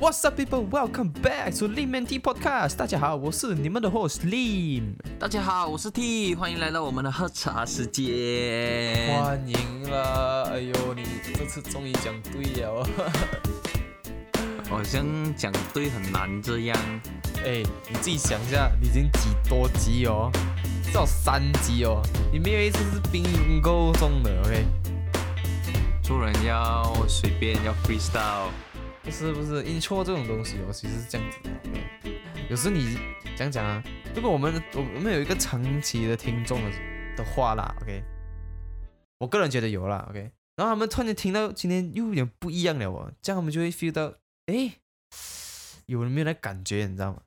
[0.00, 0.64] What's up, people?
[0.70, 2.76] Welcome back to Lim and T Podcast.
[2.76, 4.94] 大家好，我是你们的 host Lim。
[5.18, 8.06] 大家好，我是 T，欢迎来到我们的喝茶时间。
[9.12, 10.50] 欢迎了！
[10.52, 11.02] 哎呦，你
[11.34, 12.86] 这次终于讲对了。
[14.70, 15.04] 好像
[15.36, 16.78] 讲对很难这样。
[17.44, 20.30] 哎，你自己想一下，你已经几多集哦？
[20.84, 22.00] 至少三集哦。
[22.32, 24.64] 你没有一次是 bingo 中的，OK？
[26.04, 28.50] 做人要随便，要 freestyle。
[29.10, 32.10] 是不是因错这种东西哦，其实是这样子的。
[32.50, 32.98] 有时你
[33.36, 33.82] 讲讲啊，
[34.14, 36.70] 如果我们我们有一个长期的听众的
[37.16, 38.02] 的话啦，OK，
[39.18, 44.14] 我个人觉得有啦，OK，然后他们突然间听到今天又有点不一样了哦，这样他们就会 feel 到，
[44.46, 44.72] 哎，
[45.86, 47.22] 有人没有那感觉，你知道吗？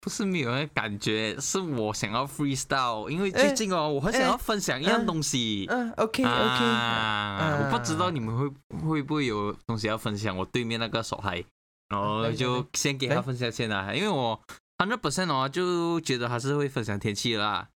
[0.00, 5.66] 不是没有那感觉，是我想要 freestyle，因为最近哦，我很想要分享一样东西。
[5.68, 8.48] 嗯，OK OK，啊，我不知道你们会
[8.88, 10.36] 会不会有东西要分享。
[10.36, 11.44] 我对面那个手嗨，
[11.88, 14.40] 然后就先给他分享先啦，因为我
[14.78, 17.68] hundred percent 哦，就觉得还是会分享天气啦。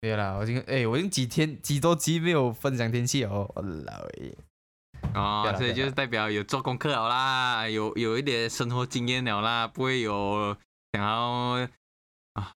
[0.00, 4.36] 对啦，我已经哎，我已经几天几多集没有分享天气哦，我老爷。
[5.14, 10.56] 哦，所以就是代表有做功课好啦，有有一点生活经验了啦，不会有。
[10.92, 11.68] 想要
[12.32, 12.54] 啊，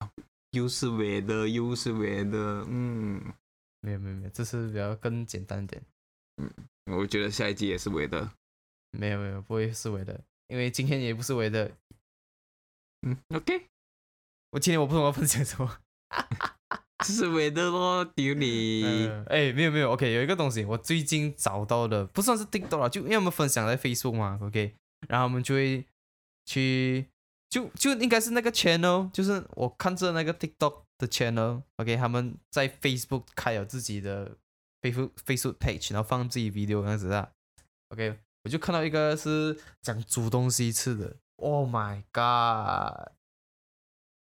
[0.51, 3.33] 又是伪的，又是伪的，嗯，
[3.81, 5.81] 没有没有没有，这是比较更简单点，
[6.37, 6.51] 嗯，
[6.87, 8.33] 我觉得下一季也是伪的，
[8.91, 11.71] 没有没有不会是伪的，因为今天也不是伪的，
[13.03, 13.67] 嗯，OK，
[14.51, 15.79] 我今天我不懂要分享什么，
[17.05, 24.75] 这是伪的咯，丢你，哎，没有没有，OK，有一个东西我最近找到的，不算是 TikTok 了，就因为我们分享在 Facebook 嘛，OK，
[25.09, 25.87] 然后我们就会
[26.47, 27.07] 去。
[27.55, 34.37] 就就应该是那个 channel，就是我看着那个 TikTok 的 channel，OK，他们在 Facebook 开了自己的
[34.83, 37.31] Facebook Facebook page，然后放自己 video 那样子啊
[37.91, 43.13] ，OK，我就看到一个是讲煮东西吃的，Oh my god！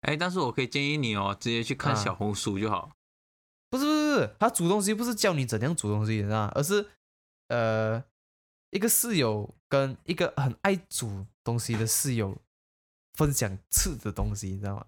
[0.02, 2.92] 哎，但是我可以建议你哦，直接去看小红书就好。
[3.68, 6.86] 不是不是不是，他煮东西不是教你怎样煮东西，你知道而是
[7.48, 8.04] 呃，
[8.70, 12.40] 一个室友跟一个很爱煮东西的室友。
[13.16, 14.86] 分享吃的东西，你知道吗？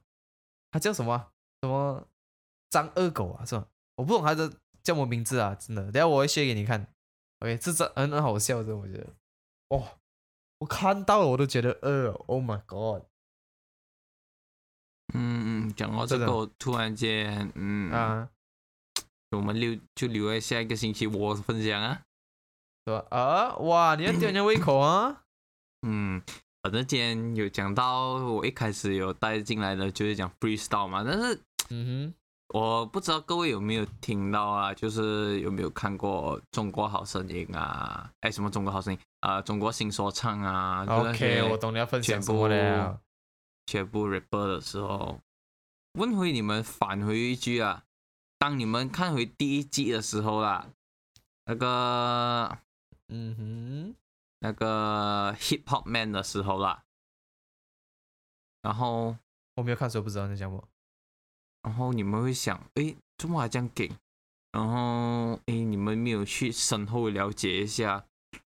[0.71, 1.33] 他叫什么？
[1.63, 2.07] 什么
[2.71, 3.45] 张二狗啊？
[3.45, 3.67] 是吧？
[3.97, 4.49] 我不懂他的
[4.83, 5.55] 叫什么名字啊！
[5.55, 6.87] 真的，等下我会写给你看。
[7.41, 9.07] OK，这张很很好笑，的我觉得。
[9.69, 9.99] 哇，
[10.59, 13.03] 我看到了，我都觉得呃，Oh my God！
[15.15, 18.31] 嗯嗯，讲到这个，突然间，嗯啊，
[19.31, 22.03] 我们留就留在下一个星期我分享啊，
[22.87, 23.07] 是吧？
[23.11, 25.25] 啊，哇，你要吊人家胃口啊？
[25.87, 26.23] 嗯。
[26.61, 32.15] 反正今天有讲到，我一开始有带进来的就是讲 freestyle 嘛，但是，嗯哼，
[32.49, 38.11] 我不知道各位有没有听到啊，就是有没有看过《中国好声音》啊？
[38.21, 39.39] 哎，什么《中国好声音》啊？
[39.43, 43.01] 《中国新说唱》啊？OK，我懂你要分享什么了。
[43.67, 45.21] 全部 rapper 的时候，
[45.93, 47.85] 问回你们返回一句啊，
[48.39, 50.67] 当你们看回第一季的时候啦，
[51.45, 52.59] 那个，
[53.09, 53.95] 嗯哼。
[54.41, 56.85] 那个 hip hop man 的时候啦，
[58.63, 59.17] 然后
[59.57, 60.69] 我没有看，所以不知道你讲我。
[61.63, 63.91] 然后你们会想，哎，怎么还这样给？
[64.53, 68.07] 然后，哎，你们没有去深厚了解一下，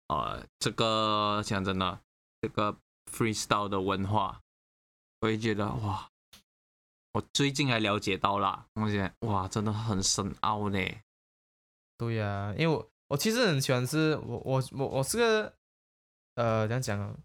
[0.09, 2.01] 呃，这个讲真的，
[2.41, 2.77] 这个
[3.11, 4.41] freestyle 的文化，
[5.21, 6.11] 我也觉得哇，
[7.13, 10.79] 我最近还了解到了，我觉得哇，真的很深奥呢。
[11.97, 15.58] 对呀，因为我我其实很喜欢是，我我我我是个。
[16.39, 17.17] 呃，怎样讲啊？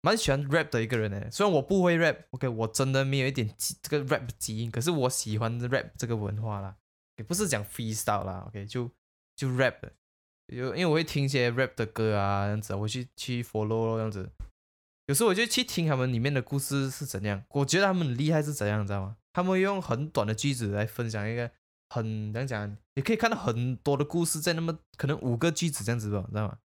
[0.00, 1.30] 蛮喜欢 rap 的一个人呢。
[1.30, 3.48] 虽然我不会 rap，OK，我真的没有一点
[3.80, 6.76] 这个 rap 基因，可是我喜欢 rap 这个文化啦。
[7.16, 8.90] 也不是讲 freestyle 啦，OK，就
[9.36, 9.76] 就 rap，
[10.46, 14.28] 有因为我会听一些 rap 的歌啊，这样子，我去去 follow 这样子。
[15.06, 19.16] 有时候我就去听他们里面的故事是怎样，我觉得他们很厉害是怎样，你知道吗？
[19.32, 21.50] 他们用很短的句子来分享一个
[21.88, 26.58] 很怎样讲，你可以看到很多的故事在那么可能五个句子这样子吧，知道吗？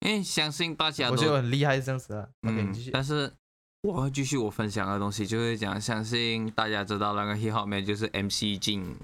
[0.00, 2.28] 因为相信大家，我觉得很厉害这样子啊。
[2.42, 3.32] 嗯，但是
[3.82, 8.96] 我会继续我分享的东西，就是讲相信大家知道那个 hip hop man 就是 MC 金。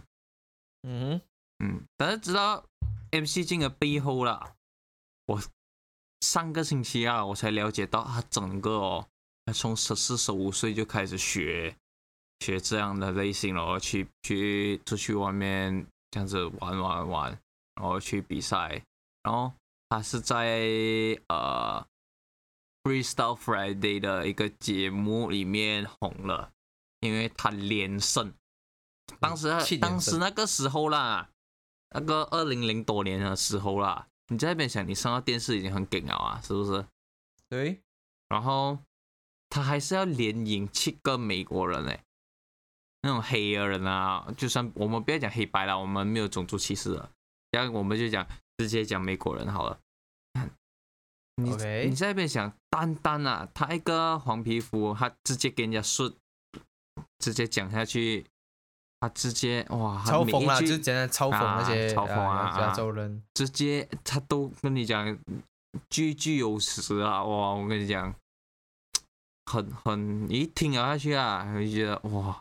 [0.82, 1.20] 嗯
[1.58, 2.64] 嗯，但是知道
[3.10, 4.54] MC 金的背后啦，
[5.26, 5.42] 我
[6.20, 9.06] 上个星期啊，我才了解到他整个哦，
[9.46, 11.74] 他从十四十五岁就开始学
[12.40, 17.38] 学这样的类型了，去去出去外面这样子玩玩玩，
[17.74, 18.80] 然后去比赛，
[19.24, 19.52] 然后。
[19.94, 20.58] 他是在
[21.28, 21.86] 呃
[22.82, 26.50] 《Freestyle Friday》的一个节目里面红了，
[26.98, 28.34] 因为他连胜。
[29.20, 31.30] 当时当时那个时候啦，
[31.90, 36.84] 那个二零零多年的时候啦，你在那边想，你上到电视已经很顶了啊，是不是？
[37.48, 37.80] 对。
[38.28, 38.76] 然后
[39.48, 42.02] 他还是要连赢七个美国人嘞，
[43.02, 47.12] 那种黑人啊，就算我们不要讲黑白了，我们没有种族歧视了，
[47.52, 48.26] 然后我们就讲
[48.58, 49.78] 直接讲美国人好了。
[51.36, 56.12] 你你在那边想，单单啊，他一个黄皮肤，他直接给人家说，
[57.18, 58.24] 直接讲下去，
[59.00, 65.18] 他直接哇，嘲讽啊，就简单嘲讽那些嘲讽啊，亚洲人，直接他都跟你讲
[65.90, 68.14] 句句有词啊，哇，我跟你讲，
[69.50, 72.40] 很很一听下去啊，就觉得哇，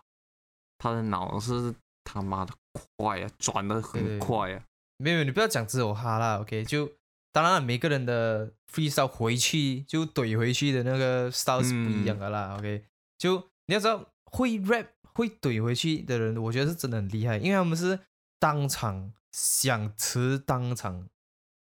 [0.78, 1.74] 他的脑是
[2.04, 2.54] 他妈的
[2.98, 4.64] 快啊，转的很快啊，
[4.98, 6.88] 没有，你不要讲只有他啦，OK 就。
[7.34, 12.56] 当然，每个人的 freestyle 回去就怼回去的那个 style 是不一样的啦。
[12.58, 12.86] OK，
[13.18, 14.86] 就你要知道，会 rap
[15.16, 18.00] 会怼回去的人，我觉得是真的很厉害，因为他们是
[18.40, 21.10] 当场想词当场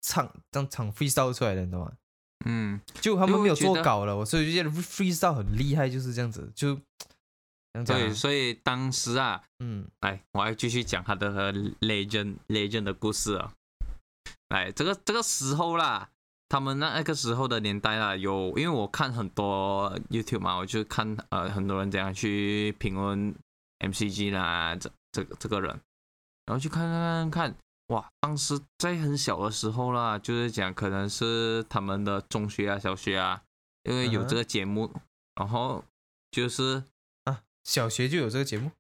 [0.02, 1.92] 唱，当场 freestyle 出来的，你知道吗？
[2.46, 6.50] 嗯，就他们没有做稿了，我所以就觉得 freestyle 很厉害，就是这样子。
[6.56, 6.80] 就
[7.86, 11.52] 对，所以当时啊，嗯，来，我要继续讲他的
[11.82, 13.54] legend legend 的故事啊。
[14.50, 16.10] 哎，这个这个时候啦，
[16.48, 23.36] 他们那那个时候的年代啦，有因为我看很多 YouTube 嘛，我就看呃很多人怎样去评论
[23.80, 25.70] MCG 啦，这这个这个人，
[26.48, 27.56] 然后去看看看看，
[27.88, 33.44] 哇，当时在很小的时候啦，就是讲可能是他们的中学啊、小学啊，
[33.84, 34.92] 因为有这个节目，
[35.36, 35.84] 然后
[36.32, 36.84] 就是
[37.26, 38.72] 啊，小学就有这个节目，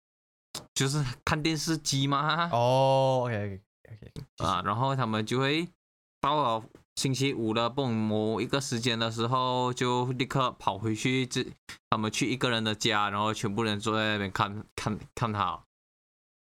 [0.73, 2.49] 就是看电视机嘛。
[2.51, 3.61] 哦，OK。
[4.37, 5.67] 啊，然后他们就会
[6.21, 6.65] 到了
[6.95, 11.45] 星期五的某一个时间的时候，就立刻跑回去，这
[11.89, 15.63] 他们去一个人的家，然后全部人坐在那边看看看他，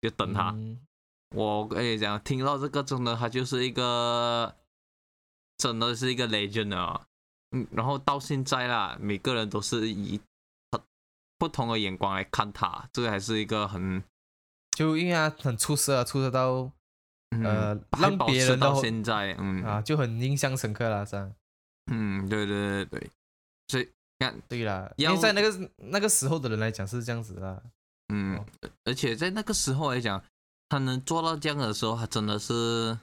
[0.02, 0.56] 就等他。
[1.36, 4.56] 我跟你讲，听到这个真的，他就是一个
[5.58, 7.06] 真的是一个 legend 啊。
[7.52, 10.20] 嗯，然后到现在啦，每个人都是以
[11.38, 14.04] 不同的眼光来看他，这个还是一个很
[14.72, 16.72] 就因为他很出色啊，出色到。
[17.30, 21.32] 呃，让别人到现在，嗯啊，就很印象深刻了，是吧？
[21.92, 23.12] 嗯，对对对对，
[23.68, 23.88] 所以
[24.18, 27.64] 看，对啦，因为在那个那个时候的人来讲是这样子的，
[28.12, 28.44] 嗯，
[28.84, 30.24] 而且在那个时候来讲，
[30.70, 32.98] 他能做到这样的时候，他真的是，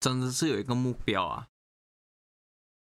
[0.00, 1.48] 真的是有一个目标啊，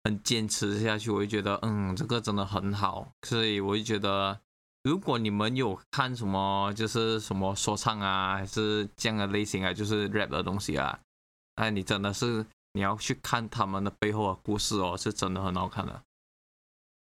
[0.03, 4.41] 很坚持下去，我就觉得，嗯，这个真的很好，所以我就觉得。
[4.87, 10.97] 如果你们有看什么，就是什么说唱啊，还是这样的类型啊，就是 rap 的东西啊，
[11.55, 16.01] 哎，你真的是你要去看他们的背后的故事哦，是真的很好看的。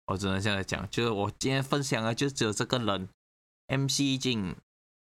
[0.06, 3.08] 我只能现在讲，就是我今天分享的就只有这个人
[3.68, 4.56] ，MC 静，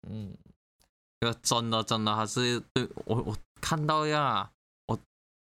[0.07, 0.37] 嗯，
[1.21, 4.51] 这真的真的还是对我我看到呀，
[4.85, 4.99] 我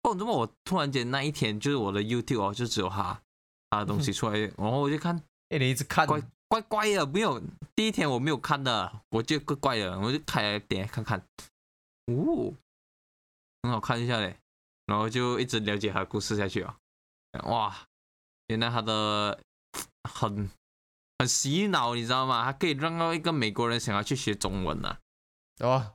[0.01, 3.21] 不怎么我突然间那一天就是我的 YouTube 哦，就只有他
[3.69, 6.07] 他的东西出来， 然后我就看，哎，你一直看。
[6.07, 6.19] 怪
[6.59, 7.41] 怪的，没有
[7.77, 11.21] 第一天我没有看的，我就怪怪的，我就开来点看看，
[12.07, 12.53] 哦，
[13.63, 14.37] 很好看一下嘞，
[14.87, 16.77] 然后就一直了解他的故事下去啊，
[17.45, 17.87] 哇，
[18.49, 19.39] 原来他的
[20.03, 20.51] 很
[21.19, 22.45] 很洗脑，你知道吗？
[22.45, 24.99] 他可以让到一个美国人想要去学中文呐，
[25.59, 25.95] 哦，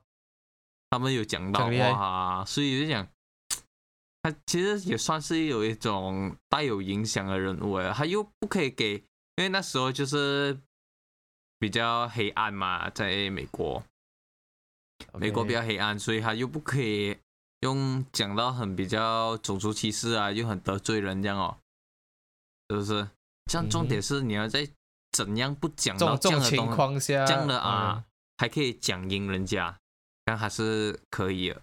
[0.90, 3.06] 他们有讲到哇，所以就讲
[4.24, 9.04] 他其实也算是有一种带有影响的人物啊，他又不可以给。
[9.38, 10.58] 因为那时候就是
[11.60, 13.84] 比较黑暗嘛，在美国，
[15.14, 17.18] 美国比较黑暗，所以他又不可以
[17.62, 21.58] 用讲到很比较种族歧视啊，又很得罪人这样哦，
[22.70, 23.08] 是不是？
[23.52, 24.68] 像重点是你要在
[25.12, 28.06] 怎样不讲到这样的情况下，这样的啊，
[28.38, 29.78] 还可以讲赢人家，
[30.24, 31.62] 但还是可以的，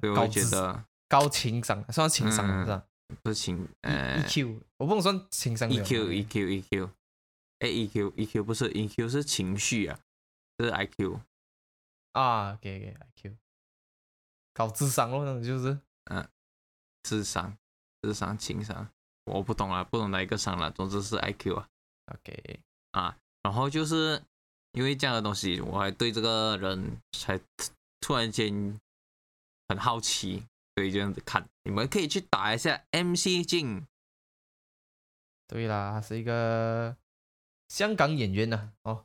[0.00, 2.82] 所以我觉得高情商，算情商是吧？
[3.22, 5.66] 不是情，呃，EQ，我不能说情商。
[5.70, 6.90] EQ，EQ，EQ，
[7.60, 9.98] 哎，EQ，EQ 不是 EQ 是情绪啊，
[10.58, 11.20] 是 IQ。
[12.12, 13.34] 啊，给给 IQ，
[14.52, 15.78] 搞智商咯，那种就是，
[16.10, 16.28] 嗯，
[17.02, 17.56] 智商，
[18.02, 18.86] 智商，情商，
[19.24, 21.66] 我不懂啊，不懂哪一个商了，总之是 IQ 啊。
[22.12, 22.60] OK，
[22.90, 24.22] 啊，然后就是
[24.72, 27.40] 因为这样的东西，我还对这个人才
[28.00, 28.78] 突然间
[29.68, 30.44] 很好奇。
[30.76, 33.86] 所以这样子看，你们可以去打一下 MC 镜。
[35.46, 36.96] 对啦，他是一个
[37.68, 38.72] 香港演员呢。
[38.82, 39.04] 哦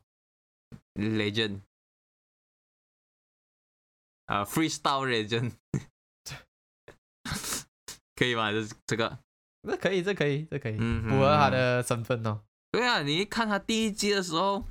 [0.96, 1.62] ，Legend，
[4.26, 5.54] 啊，Freestyle Legend，
[8.16, 8.52] 可以吗？
[8.52, 9.20] 这这个，
[9.68, 12.42] 那可以，这可以，这可以，符合他的身份哦。
[12.72, 14.64] 对啊，你一看他第一季的时候，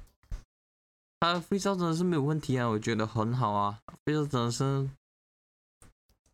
[1.21, 4.91] 他 Freestyle 真的是没有问题啊，我觉得很好啊，Freestyle 真的是，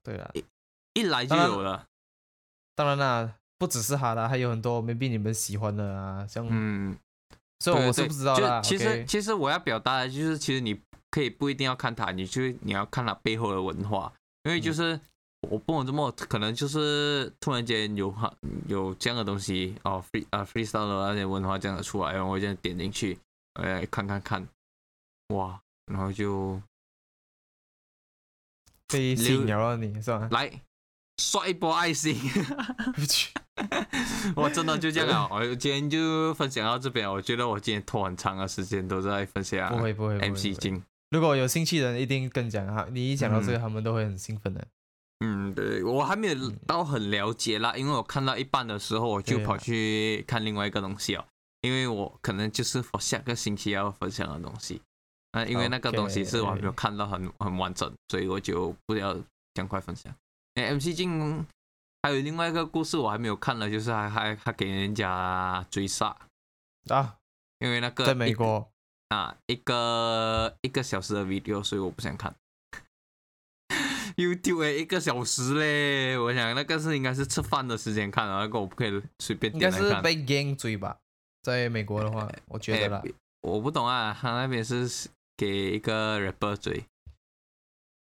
[0.02, 0.30] 对啊。
[0.94, 1.88] 一来就有了。
[2.76, 6.96] 当然啦，不只是他的，还有很多 maybe 你们喜欢的啊，像嗯，
[7.60, 8.60] 所以我是不知道啦。
[8.60, 10.78] 其实其实我要表达的就是，其实你
[11.10, 15.00] 可以不一定要看他，你就你要看他背后的文化，因为就是
[15.48, 18.34] 我不能这么可能就是突然间有哈
[18.66, 23.18] 有这样的东西哦，free 啊 freestyle 的那些文化这样的出来，然后我这样点进去，
[23.54, 24.46] 哎看看看，
[25.28, 26.60] 哇，然后就
[28.88, 30.28] 被吸引了你是吧？
[30.32, 30.50] 来。
[31.18, 32.16] 刷一波爱心，
[34.34, 35.28] 我真的就这样啊！
[35.30, 37.10] 我今天就分享到这边。
[37.10, 39.70] 我觉得我今天拖很长的时间都在分享。
[39.70, 40.82] 不会不会，MC 金。
[41.10, 42.86] 如果有兴趣的人，一定跟讲哈。
[42.90, 44.66] 你一讲到这个，他们都会很兴奋的。
[45.24, 51.24] 嗯，对我还没有到很了解啦，因为我看到一半的时候，我就跑去看另外一个东西哦。
[51.60, 54.82] 因为我可能就是我下个星期要分享的东西。
[55.32, 59.16] 那因为那个东西是我还没有看到很很完整，所以我就不要
[59.54, 60.12] 尽快分享。
[60.54, 61.46] 哎，MC 镜
[62.02, 66.16] 还有另外一个故事我还没有看了，就是还还还给人家追杀
[66.88, 67.16] 啊，
[67.58, 68.70] 因为那个在美国
[69.08, 72.34] 啊，一个一个小时的 video，所以我不想看。
[74.16, 79.84] YouTube 一个小时嘞，我想那个是应该是吃饭的时间看的，那个我不可以随便点来看。
[79.84, 80.96] 应该是被 gang 追吧，
[81.42, 83.02] 在美国的话， 我觉得啦，
[83.40, 86.84] 我不懂啊，他那边是给一个 rapper 追。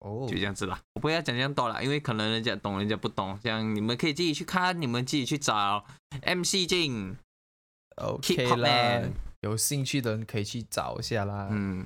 [0.01, 5.85] 哦，就这样子啦，我不要讲这样多了，因为可能人家懂，人家不懂，这样你们可以自己去看，你们自己去找
[6.23, 7.17] MC 镜
[7.97, 9.03] ，OK 啦，
[9.41, 11.49] 有兴趣的人可以去找一下啦。
[11.51, 11.85] 嗯，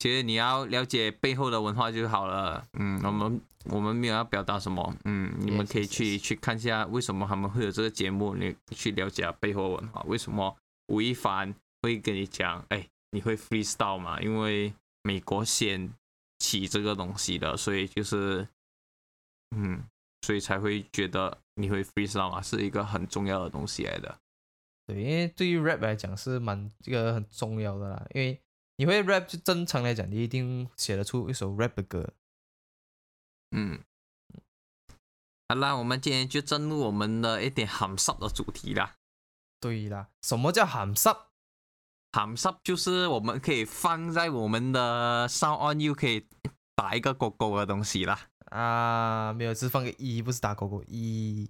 [0.00, 2.64] 其实你要了解背后的文化就好了。
[2.72, 10.56] 嗯，我们我们没有要表达什么，嗯，你们可以去去看一下为什么他们会有这个节目，你去了解背后文化，为什么
[10.88, 14.20] 吴亦凡会跟你讲，哎，你会 freestyle 吗？
[14.20, 15.92] 因为美国先。
[16.40, 18.48] 起这个东西的，所以就是，
[19.54, 19.84] 嗯，
[20.22, 24.18] 所以才会觉得你会 freestyle 嘛，是一个很重要的东西来的。
[24.86, 28.40] 对，因为对于 rap 来讲是蛮这个很重要的啦，因为
[28.76, 32.12] 你会 rap 就正常来讲，你一定写得出一首 rap 的歌。
[33.50, 33.80] 嗯，
[35.48, 38.96] 好啦，我们今天就进入我们的一点含湿的主题啦。
[39.60, 41.08] 对啦，什么叫含湿？
[42.12, 46.26] 含湿就是我们可以放在我们的 sound on，又可以
[46.74, 48.18] 打一个勾勾的东西啦。
[48.46, 51.48] 啊，没有，是放个一，不是打勾勾一。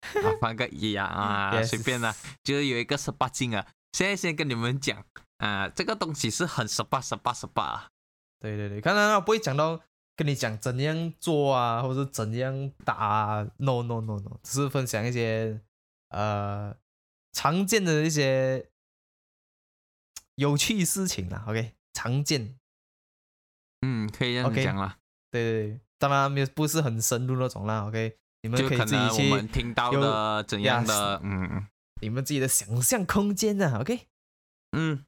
[0.00, 2.12] 啊，放个一呀啊， 随便啦，
[2.42, 3.64] 就是有一个十八禁啊。
[3.92, 5.04] 现在先跟你们讲
[5.38, 7.88] 啊，这个东西是很十八十八十八啊。
[8.40, 9.80] 对对对，刚刚我不会讲到
[10.16, 13.46] 跟你讲怎样做啊，或者怎样打。
[13.58, 15.60] No no no no，只是分享一些
[16.08, 16.74] 呃
[17.32, 18.69] 常见的一些。
[20.40, 22.56] 有趣事情啦，OK，常见，
[23.82, 24.96] 嗯，可以这样讲啦。
[25.30, 31.66] 对对对，当然没有不是很深入那种啦，OK，你们可以自己去我们听到的怎样的，嗯，
[32.00, 34.06] 你们自己的想象空间呢，OK，
[34.72, 35.04] 嗯，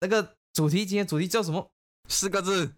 [0.00, 1.70] 那个主题今天主题叫什么？
[2.08, 2.74] 四个字，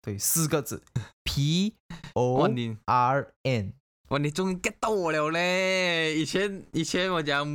[0.00, 0.82] 对，四个字，
[1.24, 1.76] P
[2.14, 2.48] O
[2.86, 3.74] R N。
[4.08, 6.14] 哇，你终于 get 到我了嘞！
[6.14, 7.46] 以前以前我讲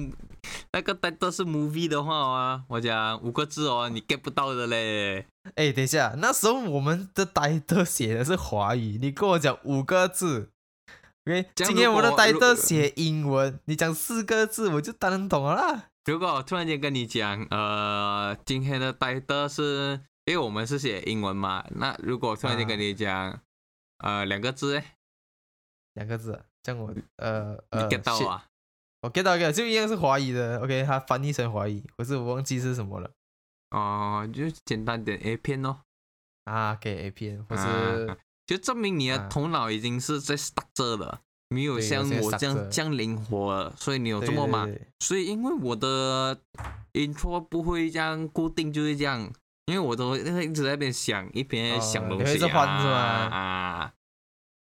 [0.74, 5.26] 那个带都是 movie 的话啊，我讲五个字哦，你 get 不到的嘞。
[5.56, 10.52] 哎，等一下，那时候我们的呆的写的是华语，你跟我讲五个字
[11.26, 11.50] ，OK？
[11.56, 15.86] 今天我的呆的写英文，你讲四个字，我就当然懂了啦。
[16.06, 23.42] 如果我突然间跟你讲，呃，今天的呆的是，因为我们是写英文嘛，那如果突然间跟你讲，
[24.00, 24.82] 呃，两个字。
[25.96, 28.46] 两个字，这样我呃呃，get 到啊，
[29.02, 33.10] 我 get 到一个，就一样是华语的，OK，它翻译成华语，可是我忘记是什么了。
[33.72, 35.82] 哦，就简单点 A 片哦，
[36.46, 44.68] 啊，给 A 片，或是就证明你的头脑已经是在 stuck 着了，没有像我这样这样灵活了，所以你有这么慢，
[45.00, 46.42] 所以因为我的
[46.94, 49.32] intro 不会这样固定，就是这样，
[49.68, 52.60] 因为我都一直在那边想，一边想东西啊
[53.32, 53.94] 啊。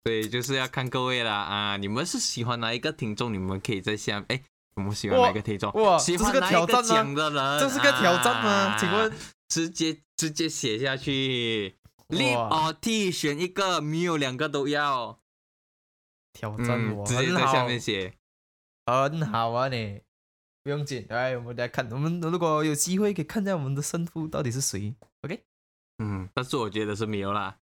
[0.05, 1.77] 对，就是要看各位啦啊！
[1.79, 3.33] 你们是喜欢哪一个听众？
[3.33, 4.43] 你们可以在下哎，
[4.77, 5.73] 我们喜欢哪一个听众？
[5.73, 7.61] 哇，喜欢哪一个讲的人？
[7.61, 8.77] 这是个挑战吗？
[8.79, 9.11] 请问，
[9.49, 11.77] 直接直接写下去
[12.11, 15.19] ，lip or T 选一个，没有两个都要。
[16.35, 18.13] 挑战我，直接在下面写，
[18.85, 20.03] 很好啊你，
[20.63, 25.43] 不用紧，哎我们来看，我们如果有机会可以看一下我们的胜负到底是谁？OK？
[25.99, 27.57] 嗯，但是我觉得是没有啦。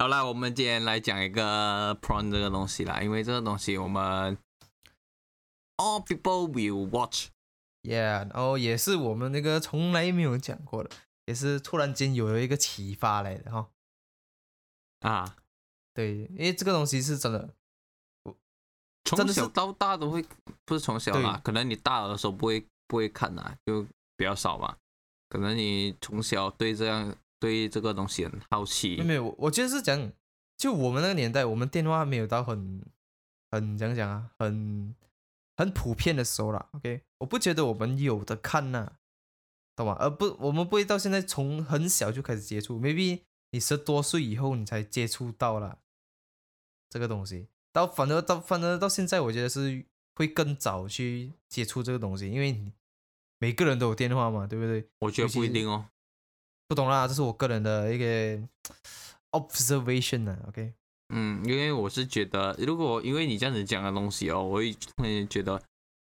[0.00, 4.38] 好啦，我们今天来讲一个 prawn 这个东西啦，因为这个东西我们
[5.76, 10.90] all people will watch，yeah，然后也是我们那个从来没有讲过的，
[11.26, 13.68] 也是突然间有了一个启发来的哈。
[15.00, 15.36] 啊，
[15.92, 17.52] 对，因为这个东西是真的，
[19.04, 20.24] 从小到大都会，
[20.64, 23.82] 不是从小啦，可能你大的时候不会不会看呐，就
[24.16, 24.78] 比较少吧。
[25.28, 28.96] 可能你从小对这样对这个东西很好奇。
[29.02, 30.12] 没有，我觉得是讲，
[30.56, 32.82] 就我们那个年代，我们电话没有到很
[33.50, 34.94] 很怎样讲啊，很
[35.56, 36.68] 很普遍的时候啦。
[36.72, 38.92] OK，我不觉得我们有的看呐，
[39.76, 39.96] 懂吗？
[39.98, 43.20] 而不，我们不会到现在从很小就开始接触，maybe
[43.52, 45.78] 你十多岁以后你才接触到了
[46.90, 47.48] 这个东西。
[47.72, 52.72] 到反而到反而到现在，我觉得是会更早去接触这个东西，因为。
[53.40, 54.84] 每个人都有电话嘛，对不对？
[54.98, 55.86] 我觉得不一定哦，
[56.68, 58.38] 不懂啦，这是我个人的一个
[59.32, 60.38] observation 呢。
[60.48, 60.74] OK，
[61.14, 65.60] 嗯，因为我是觉得，如果因为你这样子讲的东西哦，我会会觉得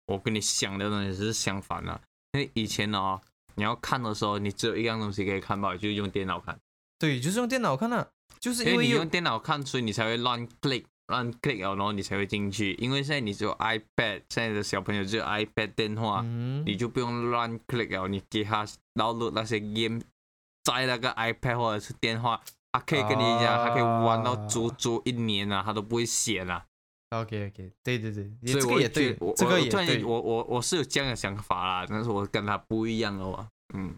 [0.06, 2.00] 我跟你想的东西是相反的。
[2.34, 3.20] 因为以前呢，
[3.56, 6.58] 你要看的时候，你只有一样东西可以看到，就是用电脑看。
[7.00, 8.08] 对，就是用电脑看啊，
[8.40, 10.86] 就是因为你用电脑看，所以你才会乱 click。
[11.08, 16.22] 乱 click 然后你才会进去，因为现在你只有 iPad，现在的小朋友只有 iPad 电话，
[16.66, 18.08] 你就不用乱 click 了。
[18.08, 20.00] 你给他 download 那些 game
[20.76, 26.66] 在那个 iPad 或者是电话，他可以跟你讲，他可以玩到足足一年啊，他都不会写了。
[27.10, 33.46] OK OK，对对对，所以我也对，这个也对，我我我是有这样的想法啦，但是我跟他不一样哦。
[33.74, 33.96] 嗯，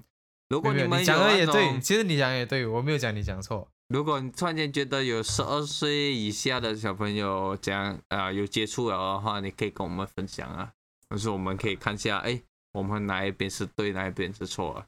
[0.49, 3.67] 如果你们讲的也对，其实你讲也对，我没有讲你讲错。
[3.89, 10.71] 如果你突然间觉得有十二岁以下的小朋友这样啊有接触了的话，你可以跟我们分享啊，
[11.11, 14.83] 就是我们可以看一下，哎，我们哪一边是对，哪一边是错，对，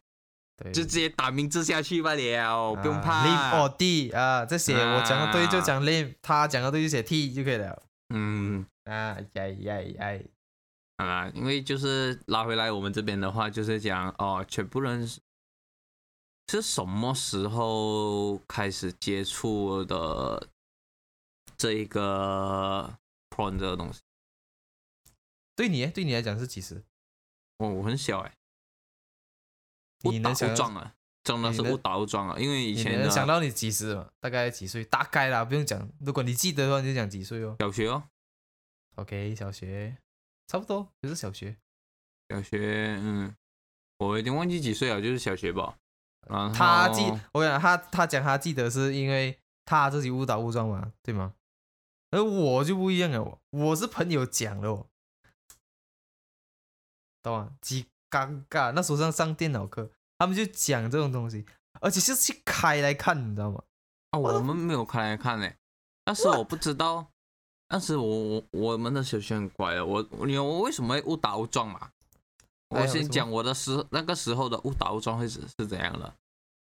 [0.74, 3.26] 就直接打名字下去罢了，不用怕。
[3.26, 7.84] Lim 或 D 啊，这些我讲的对就讲 Lim，他讲的对就写 T 就可以了。
[8.14, 10.20] 嗯啊呀呀呀，
[10.98, 15.10] 啊，因为就是拉回来我们这边的话，就是讲哦，全部人。
[16.48, 20.48] 是什么时候开始接触的
[21.58, 23.00] 这一个
[23.32, 24.00] porn 这个东西？
[25.56, 26.84] 对你，对你来讲是几时？
[27.58, 28.32] 我我很小哎，
[30.06, 32.38] 误打误撞啊，真的是误打误撞啊！
[32.40, 34.10] 因为以前能想到你几时嘛？
[34.20, 34.84] 大概几岁？
[34.86, 35.90] 大概啦，不用讲。
[36.00, 37.56] 如果你记得的话，你就讲几岁哦。
[37.60, 38.04] 小学哦。
[38.96, 39.98] OK，小学，
[40.48, 41.58] 差不多就是小学。
[42.30, 43.36] 小学，嗯，
[43.98, 45.78] 我有点忘记几岁了，就是小学吧。
[46.54, 47.02] 他记，
[47.34, 51.34] 我讲他，他讲他记得是因为他自己误打误撞嘛，对吗？
[52.12, 54.88] 而我就不一样了，我我是朋友讲的，哦，
[57.22, 57.58] 懂吗？
[57.60, 61.46] 几尴尬，那时候上上电脑课，他们就讲这种东西，
[61.82, 63.62] 而且是去开来看，你知道吗？
[64.12, 65.52] 啊，我们没有开来看呢，
[66.04, 67.08] 但是我不知道，
[67.68, 71.90] 但是我我我们的小学很乖的，我你我为什么会误打误撞嘛？
[72.70, 76.14] 我先讲我的时那个时候的误打误撞会是是怎样的，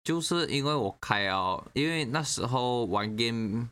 [0.03, 3.69] 就是因为我开啊，因为那时候玩 game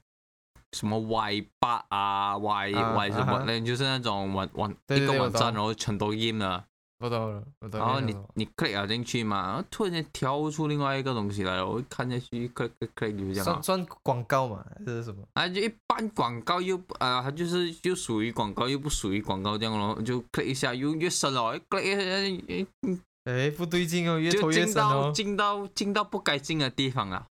[0.73, 6.65] 什么 Y 八啊 Y Y 什么，那就是那种网网一个网站，然后全都 game
[7.09, 7.43] 了。
[7.59, 13.45] 不懂了，然后你你 click 进去嘛，然后突然间跳出另外一个东西来了，我看下去 click click click 就这样。
[13.45, 15.23] 算算广告嘛，这是什么？
[15.33, 22.67] 啊，就一般广告又啊，它就是就属于广告又不属于广告这样咯，就 click 一下又越深了，click
[23.25, 25.13] 哎，不对劲哦，越拖越深哦。
[25.15, 27.27] 进到进到进到不该进的地方啊。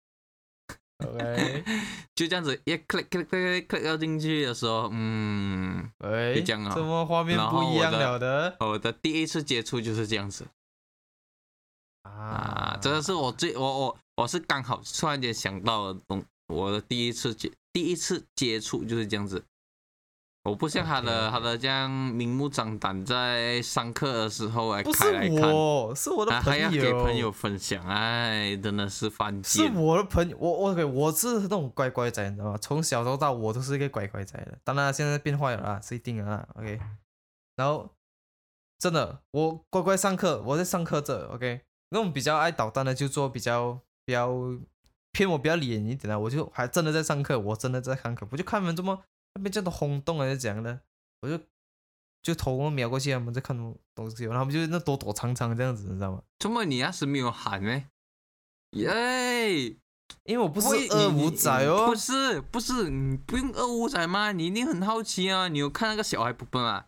[1.06, 1.64] OK，
[2.16, 8.58] 就这样子一 click click click click 要进去的时候，嗯，哎，这样啊，怎么画面不一样了的？
[8.60, 10.48] 我的第一次接触就是这样子
[12.04, 19.44] 啊，真的是我最我我我是刚好突然间想到的东，我的第一次接第一次接触就是这样子。
[20.48, 29.72] 我不像他的，他的这样明目张胆在上课的时候来开来看，是我是我的朋友，还要给朋友分享，哎，真的是犯贱。
[29.72, 32.58] 是我的朋友，我我我是那种乖乖仔，你知道吗？
[32.62, 36.80] 从小时候到大我都是一个乖乖仔的，当然现在变坏了啊，是一定啊，OK。
[37.58, 37.90] 然后
[38.80, 41.62] 真的，我乖乖上课，我在上课这，OK。
[41.90, 44.30] 那种比较爱捣蛋的，就做比较比较
[45.12, 49.04] 偏我比较脸一点的，我就还真的在上课，我真的在上课，不就看你们这么。
[49.38, 50.80] 那边叫做轰动还是怎样的？
[51.22, 51.40] 我就
[52.24, 53.56] 就头瞄过去，他们在看
[53.96, 56.22] 东西，然后他们就那躲躲藏藏这样子，你知道吗？
[56.40, 57.84] 怎么你那时没有喊呢？
[58.72, 59.78] 耶，
[60.24, 64.32] 因为我不是二五仔哦，不是不是，你不用二五仔吗？
[64.32, 65.48] 你一定很好奇啊！
[65.48, 66.88] 你有看那个小孩不笨啊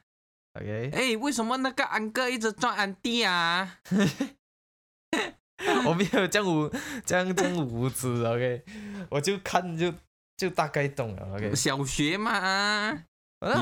[0.55, 3.79] ？OK，哎，为什么那个安哥一直撞安弟啊？
[5.85, 6.69] 我没有这样无
[7.05, 8.63] 这样这样无知，OK，
[9.09, 9.93] 我就看就。
[10.39, 11.53] 就大概懂了，OK。
[11.53, 13.05] 小学嘛，啊，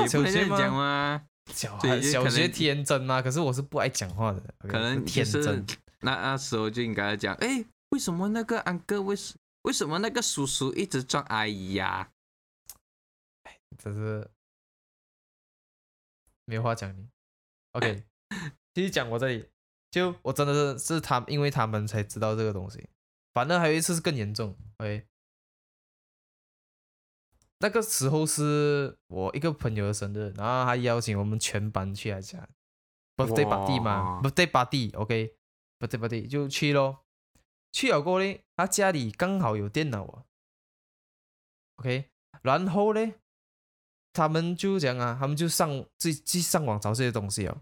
[0.08, 1.28] 小学吗？
[1.52, 5.66] 小孩小学天真嘛，可是我是不爱讲话的，可能天真。
[6.02, 12.12] 那那时候就应该讲，哎，为什么那个安哥为什为什么那个叔叔一直撞阿姨呀？
[13.80, 14.30] 真是
[16.46, 17.08] 没有话讲你。
[17.74, 18.04] OK，
[18.76, 19.50] 继续讲我这里，
[19.90, 22.88] 就我真的是是他，因为他们才知道这个东西。
[23.34, 25.08] 反正还有一次是更严重，OK，
[27.60, 32.48] 那个时候是我一个朋友的生日，然后他邀请我们全班去他家
[33.16, 37.06] ，birthday party 嘛，birthday party，OK，birthday party 就去咯。
[37.72, 40.24] 去了过后呢，他家里刚好有电脑啊
[41.78, 42.10] ，OK，
[42.42, 43.14] 然后呢，
[44.14, 47.62] 他们就讲啊，他们就上去去上网找这些东西哦，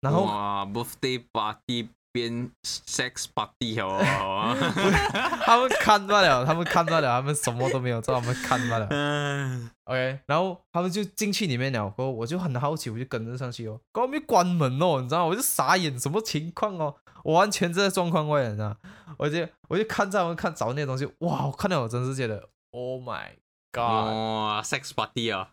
[0.00, 1.90] 然后哇，birthday party。
[2.14, 3.98] 边 sex party 哦，
[5.44, 8.86] 他们看到了，他们看到了，他们什么都没有做，他们看到了。
[9.82, 15.26] OK，然后他们就进去里面了，过后我就很好奇，我就跟着上去哦，刚没关门哦，你知道吗？
[15.26, 16.94] 我就傻眼，什么情况哦？
[17.24, 18.76] 我完全在状况外，你知道？
[19.18, 21.46] 我就我就看在他们看找那些东西，哇！
[21.46, 23.30] 我看到我真是觉得，Oh my
[23.72, 23.82] God！
[23.82, 25.50] 哇，sex party 啊，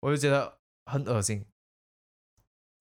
[0.00, 1.44] 我就觉得很恶心。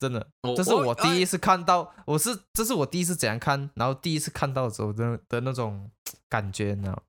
[0.05, 5.89] 真的，这是我第一次看到，我是这是我第一次怎样看，然后第一次看到的时候的的那种
[6.29, 7.03] 感觉，你知道，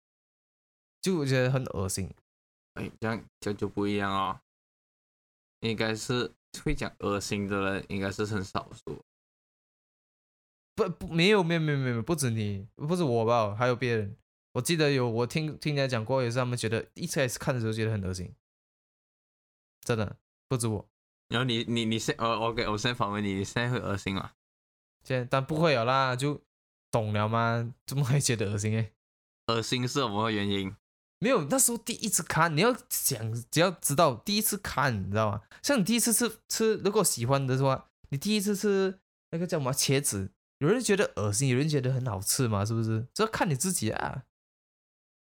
[1.03, 2.11] 就我觉得很恶心。
[2.75, 4.41] 哎，这样这就不一样哦，
[5.61, 6.33] 应该是
[6.65, 9.05] 会讲恶心的人，应该是很少数。
[10.75, 14.17] 不不，没有没有没有没有，不止你，不止我吧，还有别人。
[14.53, 18.35] 我记得有我听听人家讲过，也是他们觉得一开始看的时候觉得很恶心，
[19.83, 20.17] 真的
[20.49, 20.89] 不止我。
[21.29, 24.33] 然后你你你现呃我给我现在访问你，你现在会恶心吗？
[25.05, 26.43] 现在但不会有啦，就
[26.91, 27.73] 懂了吗？
[27.87, 28.93] 怎么会觉得恶心诶？
[29.47, 30.75] 恶心是什么原因？
[31.19, 35.43] 没有，那时候第一次看，你要想，只要知道第一次看，你知道吗？
[35.63, 43.07] 像你第一次吃吃，如果喜欢的话，你第一次吃那个叫什么茄子，有人觉得恶心，有人觉得很好吃嘛，是不是？
[43.15, 44.25] 这要看你自己啊。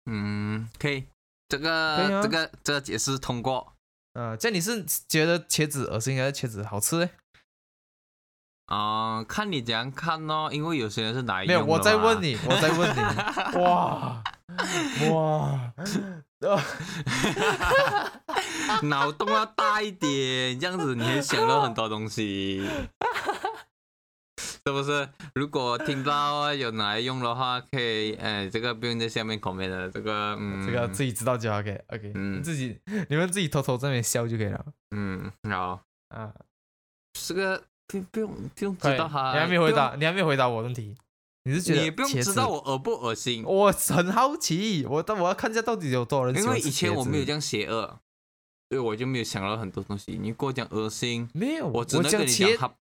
[0.06, 1.06] 嗯，可以，
[1.48, 3.76] 这个这个这个解释通过。
[4.14, 7.10] 啊，这你是觉得茄子恶心还是茄子好吃嘞？
[8.66, 13.00] 啊，看你怎样看咯，因为有些人是哪一没有，我在问你，我在问你，
[13.62, 14.22] 哇
[15.10, 15.74] 哇，
[18.84, 22.64] 脑洞要大一点，这样子你会想到很多东西。
[24.66, 25.08] 是不是？
[25.36, 34.66] 如果听到有拿来用的话，可以，哎，这个不用在下面 comment 的，这个，嗯，这个自己知道就 OK，OK，嗯，自己你们自己偷偷在那边笑就可以了。
[34.96, 36.34] 嗯，好啊，
[37.14, 40.96] 这个不不用不用知道哈，你还没回答，你还没回答我问题，
[41.44, 43.44] 你是觉得你不用知道我恶不恶心？
[43.46, 46.36] 我很好奇，我但我要看一下到底有多少人。
[46.36, 48.00] 因为以前我没有这样邪恶，
[48.70, 50.18] 所以我就没有想到很多东西。
[50.22, 52.74] 你跟我讲恶心，没有，我只能跟你讲。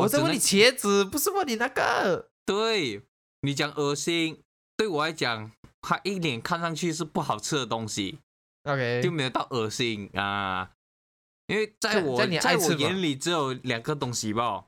[0.00, 2.30] 我在问你茄子，不是问你那个。
[2.44, 3.02] 对
[3.42, 4.42] 你讲恶心，
[4.76, 8.18] 对我来讲，它一脸看上去是不好吃的东西。
[8.64, 10.72] OK，就没有到恶心啊。
[11.46, 14.66] 因为在我在我眼里只有两个东西吧，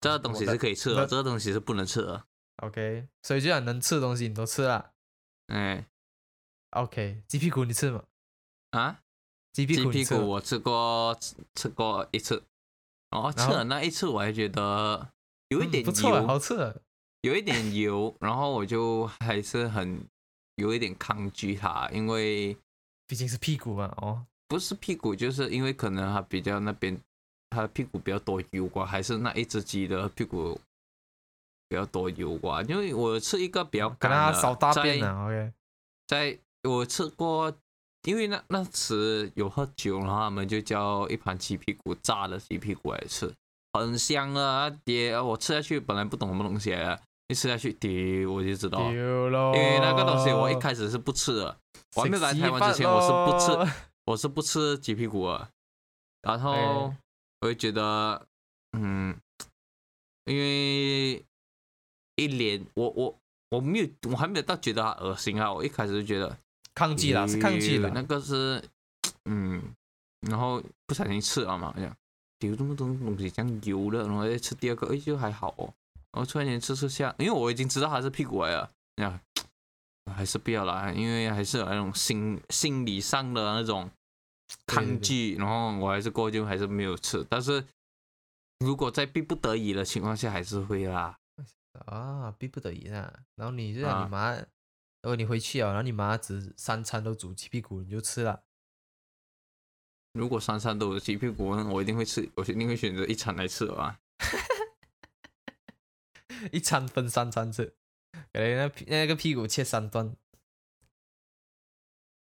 [0.00, 2.24] 这个东西是可以吃的，这个东西是不能吃的。
[2.56, 4.92] OK，所以就然能吃的东西你都吃了。
[5.46, 5.86] 哎
[6.70, 8.04] ，OK，鸡屁股你吃吗？
[8.72, 9.00] 啊，
[9.52, 11.18] 鸡屁股我吃过
[11.54, 12.42] 吃过一次。
[13.12, 15.08] 哦，吃了那一次，我还觉得
[15.48, 16.54] 有一点油，好吃，
[17.20, 20.04] 有一点油， 然后我就还是很
[20.56, 22.56] 有一点抗拒它，因为
[23.06, 26.98] 毕竟是屁股嘛，哦，不是屁股，就是因为可能它比较那边
[27.50, 30.58] 它的屁股比较多油吧，还是那一只鸡的屁股
[31.68, 34.32] 比较多油吧，因为我吃一个比较干的，
[35.28, 35.52] 在
[36.06, 37.54] 在我吃过。
[38.04, 43.32] 因为那那时有喝酒，然后他们就叫一盘鸡屁股炸的鸡屁股来吃，
[43.72, 44.68] 很香啊！
[44.84, 46.76] 爹，我吃下去本来不懂什么东西，
[47.28, 51.56] 一吃下去，爹我就知道，因为那个东西我一开始是不吃的，
[51.94, 53.72] 我还没来台湾之前我是不吃，
[54.06, 55.48] 我是不吃鸡屁股的，
[56.22, 56.92] 然后
[57.40, 58.26] 我就觉得，
[58.72, 59.16] 嗯，
[60.24, 61.24] 因为
[62.16, 63.16] 一脸我我
[63.50, 66.36] 我没有我还没有到觉得它恶心啊，我一开始就觉得。
[66.74, 67.90] 抗拒了，是抗拒了。
[67.90, 68.62] 那个是，
[69.26, 69.62] 嗯，
[70.22, 71.96] 然后不小心吃了嘛，这样
[72.38, 75.72] 丢这么多东西，这样油了，然后再吃第二个，哎，就还好哦。
[76.12, 79.20] 然后突然间吃吃下，因为我已经知道它是屁股来了，这样
[80.12, 83.90] 还是不要啦，因为还是有那种心心理上的那种
[84.66, 85.36] 抗拒。
[85.36, 87.64] 然后我还是过就还是没有吃，但是
[88.60, 91.16] 如果在逼不得已的情况下，还是会啦。
[91.86, 93.12] 啊，逼不得已啊。
[93.36, 94.36] 然后你就让你妈。
[95.02, 98.44] 如果你回去啊，然后你妈只三餐都煮鸡屁股，你就吃了。
[100.12, 104.00] 如果三餐都有鸡屁股，我一定会吃，我一定会选择一餐来吃吧。
[106.52, 107.74] 一餐分三餐吃，
[108.32, 110.14] 给那那个屁股切三段。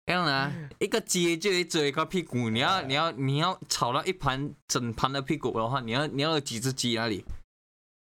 [0.06, 7.24] 这样啊，一个鸡就会追一个屁股，你要你要你要炒到一盘整盘的屁股的话，你要你要有几只鸡那里？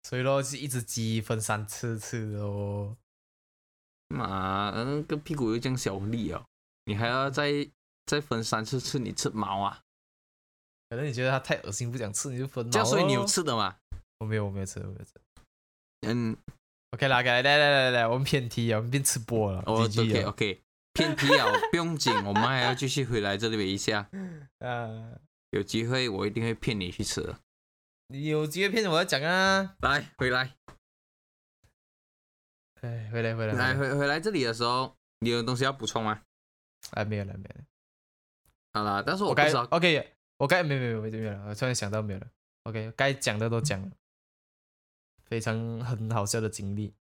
[0.04, 2.98] 所以咯，是一只鸡分三次吃哦。
[4.12, 6.46] 妈，那个屁股又这样小力哦，
[6.86, 7.68] 你还要再
[8.06, 9.82] 再分三次吃，你吃毛啊？
[10.90, 12.72] 可能你觉得它太恶心，不想吃，你就分毛。
[12.72, 13.78] 这所以你有吃的吗？
[14.20, 15.14] 我没有，我没有吃，我没有吃。
[16.02, 16.36] 嗯
[16.92, 19.62] ，OK 啦，来来来来来，我们偏题啊，我们变吃播了。
[19.62, 20.62] OK OK。
[20.94, 24.10] 偏题啊，不用紧，我们还要继续回来这里一下。
[24.60, 25.14] 啊，
[25.52, 27.34] 有机会我一定会骗你去吃。
[28.08, 29.78] 你有机会骗我要讲啊！
[29.80, 30.58] 来，回来。
[32.82, 33.54] 哎，回来回来。
[33.54, 36.22] 来回回来这里的时候，你有东西要补充吗？
[36.92, 37.66] 哎，没有了没有了。
[38.74, 42.28] 好了，但是我该 OK，我该没有没有没有没有了，我突然想到没有了。
[42.64, 43.92] OK，该讲的都讲了，
[45.26, 46.94] 非常很好笑的经历。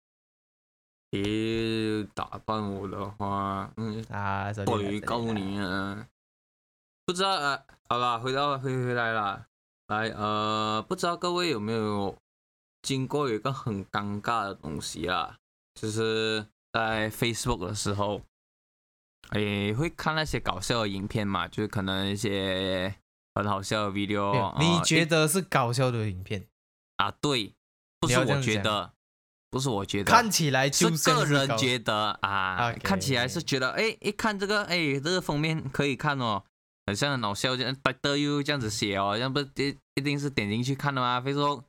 [1.08, 6.06] 别打扮我的话，嗯啊，我于告你啊，
[7.04, 9.46] 不知道啊，好了，回到回回来了，
[9.88, 12.16] 来呃，不知道各位有没有
[12.82, 15.39] 经过有一个很尴尬的东西啊，
[15.80, 18.20] 就是在 Facebook 的时候，
[19.32, 22.94] 也，会看那些搞笑的影片嘛，就是可能一些
[23.34, 26.46] 很好笑的 video，你觉得是搞笑的影片
[26.96, 27.10] 啊？
[27.10, 27.54] 对，
[27.98, 28.92] 不是我觉得。
[29.52, 36.44] 不是我觉得，看起来是个人觉得啊，看起来是觉得，哎，一看这个，哎，这个封面可以看哦，
[36.86, 41.20] 很像很搞笑，这样白的又这样子写哦，要不一一定是点进去看的吗？
[41.20, 41.64] 非说，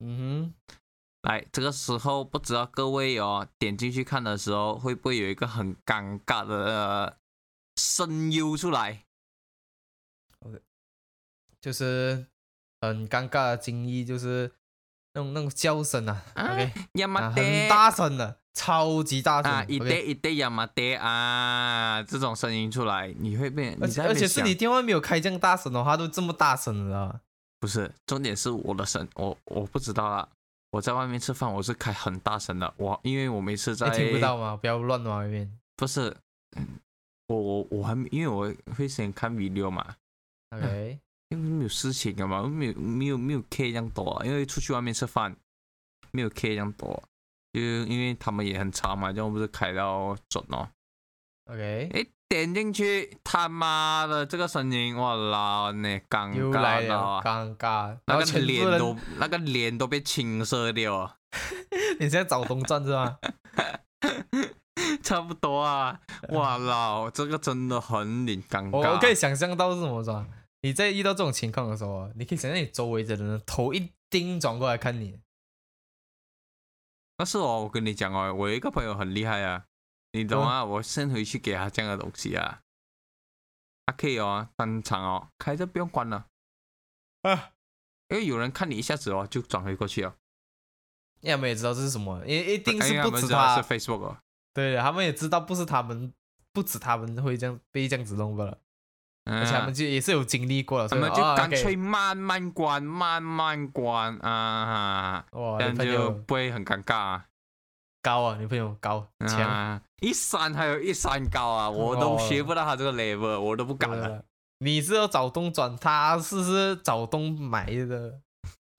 [0.00, 0.76] 嗯哼，
[1.22, 7.18] 来，这个时候不知道各位哦，点进去看的时候会不会有一个很尴尬的
[7.76, 9.04] 声优出来
[10.40, 10.60] ？OK，
[11.60, 12.26] 就是
[12.80, 14.52] 很尴尬的经历，就是。
[15.14, 16.72] 那种那种叫声啊，OK，
[17.34, 27.20] 很大声的，超级大声，一对一对亚麻爹啊，这种声音出来，你会变，而且而且是你电话没有开这样大声的话，都这么大声了。
[27.60, 30.26] 不是，重点是我的声，我我不知道啊，
[30.72, 34.56] 我在外面吃饭，我是开很大声的，我因为我每次在听不到吗？
[34.56, 35.48] 不要乱外面。
[35.76, 36.16] 不是，
[37.28, 39.94] 我我我还因为我会先看 video 嘛
[40.50, 40.98] ，OK。
[41.28, 45.34] 因为没有事情的嘛，没有没有没有 K 这样多啊，因为出去外面吃饭
[46.10, 47.02] 没有 K 这样多，
[47.52, 50.68] 就因为他们也很吵嘛，就不是开到准哦。
[51.46, 61.18] OK，哎，点进去，他妈的这个声音，我老那尴尬了，尴尬，那个脸都那个脸都被青色掉。
[62.00, 63.18] 你现在找东站是吧？
[65.04, 68.92] 差不多啊，哇老，这个真的很脸尴尬。
[68.92, 70.26] 我可以想象到是什么吧？
[70.62, 75.18] 你在遇到这种情况的时候，你可以想象你周围的人头一盯转过来看你。
[77.18, 79.64] 那是哦，我跟你讲哦，我有一个朋友很厉害啊，
[80.12, 80.64] 你懂啊？
[80.64, 82.60] 我先回去给他这样的东西啊，
[83.86, 86.26] 他可以哦，当场哦，开着不用关了
[87.22, 87.50] 啊，
[88.08, 90.14] 因为有人看你一下子哦，就转回过去了。
[91.22, 93.56] 他们也知道这是什么，一一定是不止他。
[93.56, 94.16] 是 Facebook。
[94.52, 96.12] 对，他们也知道不是他们，
[96.52, 98.58] 不止他们会这样被这样子弄了。
[99.24, 107.22] 而且他们就也是有经历过了，他们就干脆慢慢关，慢慢关啊，这样就不会很尴尬。
[108.02, 114.24] 高啊，女朋友高强，一山还有一山高啊， 我都学不到他这个 level，我都不敢了。
[114.58, 118.20] 你是要找东转，他是是找东买的。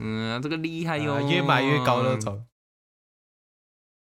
[0.03, 2.45] 嗯，这个厉害哟，越买越高那种。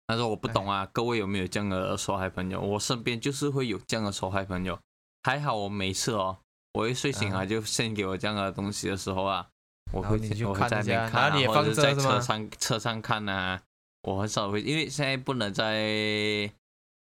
[0.07, 2.61] 他说我不懂啊，各位有没有这样的受害朋友？
[2.61, 4.79] 我身边就是会有这样的受害朋友。
[5.23, 6.39] 还好我没事哦，
[6.73, 9.47] 我一睡醒啊就献给我这样的东西的时候啊，
[9.93, 13.61] 我会我会在那边看，或者在车上车上看啊。
[14.03, 16.51] 我很少会，因为现在不能在，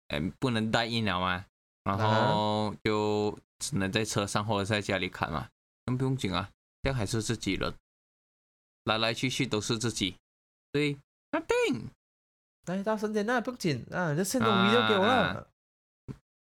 [0.10, 1.46] 嗯，不能带疫苗嘛，
[1.84, 5.50] 然后就只能在车上或者在家里看嘛。
[5.86, 6.50] 那不用紧啊，
[6.82, 7.74] 这样还是自己人，
[8.86, 10.16] 来来去去都是自己，
[10.72, 10.98] 对，
[11.32, 11.90] 那定。
[12.66, 15.50] 来大声点，那不用紧啊，就先弄 video 给我了。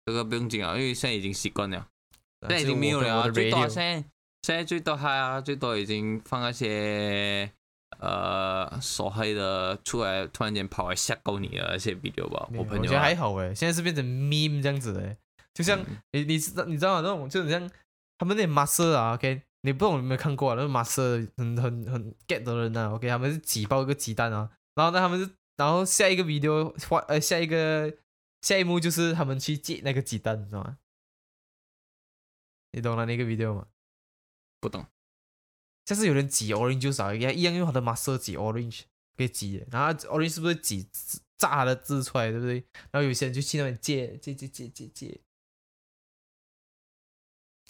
[0.04, 1.88] 这个不用紧啊，因为现在已经习惯了，
[2.42, 3.32] 现在已经没有了。
[3.32, 3.94] 最多现在
[4.42, 7.50] 现在最多还啊，最多已经放那些
[8.00, 12.48] 呃手黑的出来，突然间跑来吓够你的那些 video 吧。
[12.52, 15.16] 我朋友我觉得还好哎，现在是变成 meme 这样子哎，
[15.54, 15.78] 就像
[16.12, 17.70] 你你知道你知道那种就像
[18.18, 20.56] 他们那 master 啊，OK，你不懂有没有看过啊？
[20.58, 27.92] 那 master 很很很 get 的人啊，OK，他们是挤爆一个鸡蛋啊，然后呢他们就然后下一个 video 换呃下一个。
[28.42, 30.78] 下一幕就是他们去借那个鸡蛋，知道吗？
[32.72, 33.66] 你懂了那个 video 吗？
[34.60, 34.86] 不懂。
[35.90, 38.82] 像是有人挤 orange 就少一样，一样用他的 muscle 挤 orange
[39.16, 40.88] 可以挤，然后 orange 是不是挤
[41.36, 42.64] 榨他的汁出来，对不对？
[42.92, 45.20] 然后有些人就去那边借借借借借借。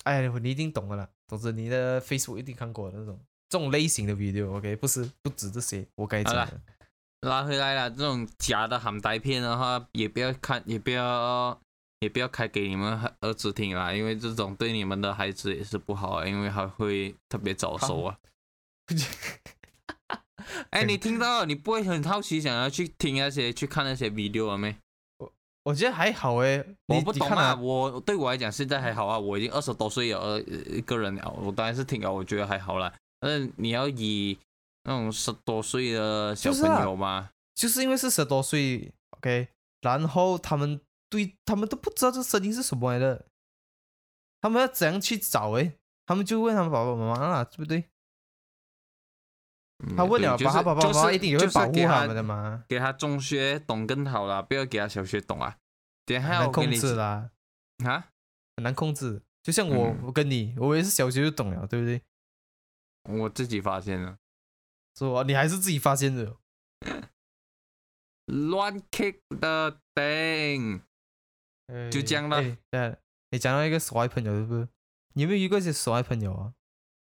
[0.04, 1.09] 哎，你一定懂的啦。
[1.28, 6.61] 总之，你的 Facebook 一定看过那种这种类型的 video，OK，不是不止这些，我该讲的。
[7.22, 11.59] 拉回来了，这种假的含带片的话，也不要看，也不要，
[12.01, 18.19] 也不要开给你们儿子听啦，因为这种对你们的孩子也是不好啊，因为还会特别早熟啊。
[20.71, 24.75] 哎，你听到，你不会很好奇，想要去听那些、去看那些 video 了没？
[25.19, 25.33] 我
[25.65, 27.55] 我觉得还好哎，我不懂啊。
[27.55, 29.19] 我对我来讲，现在还好啊。
[29.19, 32.93] 我已经二十多岁了，一个人了，我当然是听啊，我觉得还好了。
[33.21, 34.39] 但是你要以
[34.85, 37.29] 那种十多岁的小朋友吗？
[37.55, 39.49] 就是因为是十多岁，OK，
[39.83, 43.27] 然后他们对他们都不知道这声音是什么来的，
[44.40, 45.51] 他们要怎样去找？
[45.59, 47.90] 哎，他们就问他们爸爸妈妈了，对不对？
[49.96, 52.64] 他问了，爸爸爸爸妈妈一定也会保护他们的嘛。
[52.68, 55.59] 给他中学懂更好啦，不要给他小学懂啊。
[56.07, 57.31] 等下要控制啦，
[57.85, 58.11] 啊，
[58.57, 59.23] 很难控制。
[59.42, 62.03] 就像我，我跟你，我也是小学就懂了，对不对？
[63.05, 64.18] 我自己发现了，
[64.99, 65.23] 是吧？
[65.23, 66.37] 你还是自己发现的。
[68.27, 69.81] 乱 kick 的
[71.70, 72.42] 顶，就这样了。
[72.70, 72.96] 对，
[73.30, 74.68] 你讲到一个耍朋友，是不是？
[75.14, 76.54] 你有没有遇过一些耍朋友啊？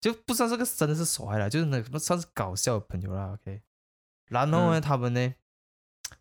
[0.00, 3.32] 就不知道这个真的是耍了，就是那不算是搞笑的朋友啦。
[3.32, 3.60] OK，
[4.26, 5.34] 然后呢，他们呢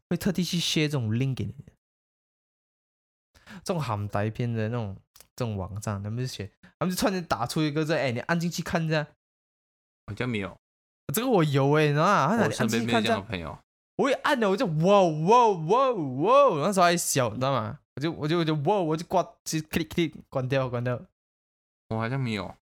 [0.09, 1.53] 会特地去 share 这种 link 给你，
[3.63, 4.97] 这种含带片的那种
[5.35, 9.05] 这种网站，他们就写，他们就突然间打出一个这，哎，你按进去看一下。
[10.07, 10.57] 好像没有，
[11.13, 12.43] 这个我有哎，你知道吗？
[12.43, 13.59] 我身边没有这样的朋友。
[13.97, 17.79] 我一按了，我就哇哇哇哇，那时候还小，你知道吗？
[17.97, 21.01] 我就我就我就哇，我就关，就 click click 关掉关掉。
[21.89, 22.53] 我好像没有，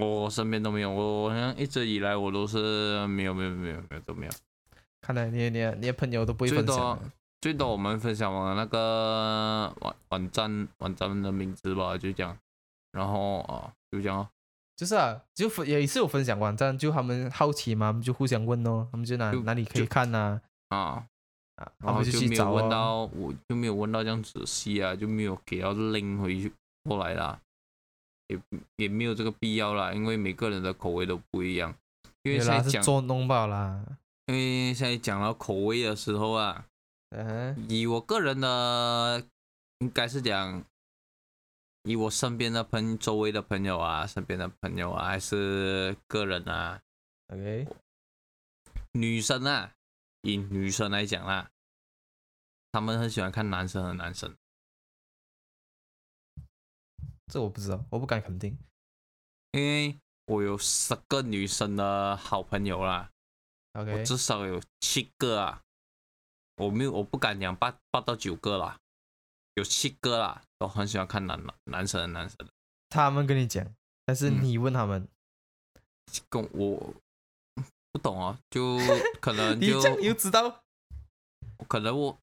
[0.00, 4.32] 我身边都没有，我好像一直以来我都是没有没有没有没有都没有。
[5.02, 6.98] 看来你你你朋友都不会分享。
[7.42, 12.38] 最多我们分享完那个网网站网站的名字吧，就这样。
[12.92, 14.26] 然后啊，就这样。
[14.74, 20.40] 就是啊，就分也是有分享网站，就他们好奇嘛，他们就互相问哦，他们就哪哪里可以看呐？
[20.68, 21.06] 啊啊，
[21.78, 26.52] 然后就没有问到，我就没有问到这样仔细啊，就没有给到拎回去
[26.84, 27.40] 过来啦，
[28.28, 28.40] 也
[28.76, 31.74] 也没有这个必要啦，因为每个人的口味都不一样。
[32.22, 33.84] 因为现在讲做弄罢啦。
[34.26, 36.64] 因为现在讲到口味的时候啊，
[37.10, 39.22] 嗯，以我个人的，
[39.80, 40.64] 应该是讲，
[41.82, 46.80] 以我身边的朋周围的朋友啊，身边的朋友啊，还是个人啊
[47.28, 47.66] ，OK，
[48.92, 49.72] 女生啊。
[50.24, 51.50] 以女生来讲啦，
[52.72, 54.34] 他们很喜欢看男生和男生。
[57.30, 58.58] 这我不知道，我不敢肯定，
[59.52, 63.10] 因为我有十个女生的好朋友啦。
[63.74, 65.62] OK，至少有七个啊，
[66.56, 68.80] 我没有，我不敢讲八八到九个啦，
[69.54, 72.36] 有七个啦，都很喜欢看男男男生的男生。
[72.88, 75.06] 他们跟你讲，但是你问他们，
[76.28, 76.94] 跟我。
[77.94, 78.78] 不懂啊，就
[79.20, 80.64] 可能就 你这样又知道，
[81.68, 82.18] 可能我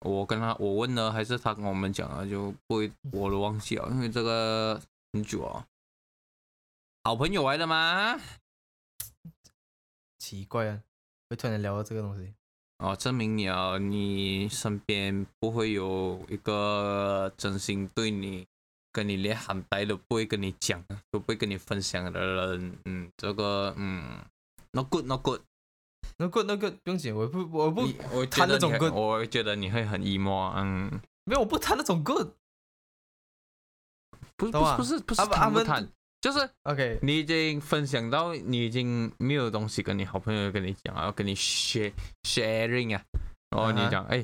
[0.00, 4.80] 我跟他我问了，还是他跟我们讲了，就不会我都忘记了，因为这个
[5.12, 5.66] 很久啊，
[7.04, 8.18] 好朋友来的吗？
[10.18, 10.82] 奇怪啊，
[11.28, 12.34] 会突然聊到这个东西
[12.78, 18.46] 哦，证明你啊，你身边不会有一个真心对你，
[18.92, 24.24] 跟你连喊白都不会跟你讲，都不会跟你分享的人，嗯，这个嗯。
[24.70, 25.40] No good, no good,
[26.18, 26.74] no good, no good。
[26.84, 28.92] 不用紧，我不，我不我谈那种 good。
[28.92, 32.28] 我觉得你会很 emo，嗯，没有，我不谈那种 good。
[34.36, 35.88] 不，不是，不是，不是谈不谈，
[36.20, 36.98] 就是 OK。
[37.02, 43.04] 你已经分享到，你已经没有东西跟你好朋友跟你讲，要跟你 share sharing 啊。
[43.50, 44.18] 然后你讲，哎，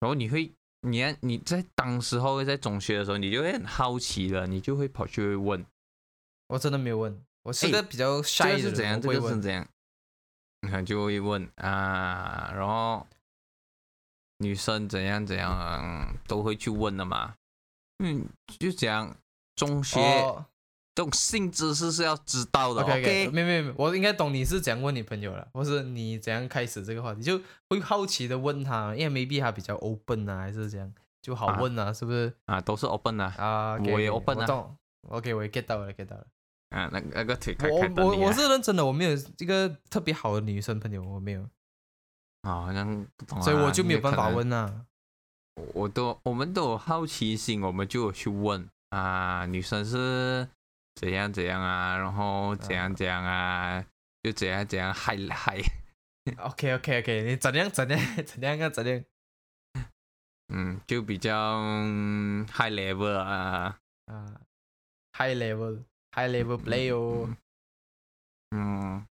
[0.00, 0.52] 然后你会，
[0.82, 5.64] 你你在当时候在中学的时候，你就会很好奇了，你就会跑去问。
[6.46, 7.24] 我真的没有问。
[7.42, 9.00] 我是个比较 shy 的，是怎样？
[9.00, 9.66] 这个是怎样？
[10.62, 13.06] 你看就会问啊，然后
[14.38, 17.34] 女生怎样怎样都会去问的嘛。
[18.02, 18.28] 嗯，
[18.58, 19.16] 就讲
[19.56, 20.00] 中学
[20.94, 22.82] 这种性知识是要知道的。
[22.82, 27.40] OK OK，没没没，我应该懂你是怎样问你朋友了，或是你怎样开始这个话题，就
[27.70, 30.92] 会好奇的问他，因为 maybe 他比较 open 啊，还是这样
[31.22, 32.34] 就好问啊，是不是？
[32.46, 34.76] 啊，都是 open 啊，啊，我也 open 啊。
[35.08, 36.26] OK，我也 get 到了，get 到了。
[36.70, 41.42] 啊，那那个腿开开我我我是认真的，我没有一个特别好的女生朋友，我没有。
[42.42, 44.86] 啊，好像不同，所以我就没有办法问啊。
[45.74, 50.48] 我都我们都有好奇心，我们就有去问啊，女生是
[50.94, 53.84] 怎样怎样啊，然后怎样怎样啊，
[54.22, 55.58] 就怎样怎样嗨嗨。
[56.38, 59.04] OK OK OK，你怎样怎样 怎样啊怎样？
[60.52, 61.32] 嗯，就比较
[62.52, 63.78] high level 啊。
[64.06, 64.40] 啊。
[65.16, 65.82] high level
[66.18, 67.36] high level play 哦。
[68.50, 69.06] 嗯，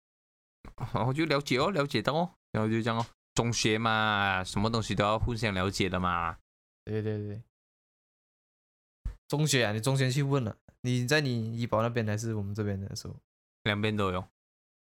[1.06, 3.06] 我就了解哦，了解到哦，然后就这样哦。
[3.34, 6.38] 中学嘛，什么东西都要互相了解的嘛。
[6.84, 7.42] 对对对。
[9.28, 13.16] 中学啊，你中学去问了，你在你医保那边还是我们这边的时候？
[13.64, 14.26] 两边都有。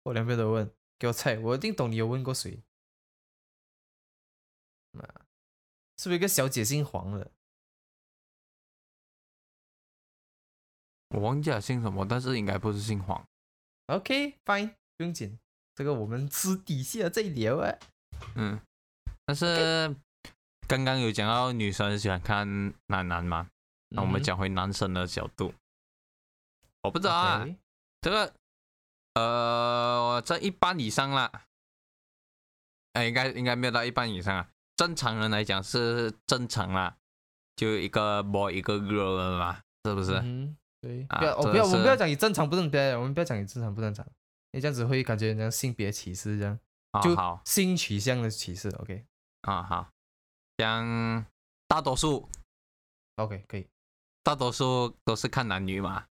[0.02, 2.62] 我两边都问，给我猜，我一定懂你有问过谁。
[5.96, 7.30] 是不是一个小姐姓黄的？
[11.12, 13.22] 我忘记了姓什么，但是应该不是姓黄。
[13.86, 15.38] OK，fine，不用紧，
[15.74, 17.72] 这个我们私底下再聊啊。
[18.34, 18.58] 嗯，
[19.26, 19.94] 但是
[20.66, 23.48] 刚刚有讲到女生喜欢看男男嘛？
[23.90, 25.52] 那我们讲回男生的角度，
[26.82, 27.46] 我不知道啊，
[28.00, 28.32] 这个
[29.14, 31.30] 呃，在一半以上啦，
[32.94, 34.48] 哎，应该应该没有到一半以上啊。
[34.76, 36.96] 正常人来讲是正常啦，
[37.54, 40.14] 就一个 boy 一个 girl 了嘛，是不是？
[40.14, 41.04] 嗯，对。
[41.04, 44.06] 不要，我不要，我们不要讲你正常不正常，我们不要讲你正常不正常，
[44.50, 46.58] 你这样子会感觉人家性别歧视这样，
[47.02, 47.16] 就
[47.46, 48.68] 性取向的歧视。
[48.80, 49.04] OK，
[49.42, 49.88] 啊好，
[50.58, 51.24] 像
[51.66, 52.28] 大多数
[53.16, 53.66] ，OK 可以，
[54.22, 56.04] 大多数都是看男女嘛。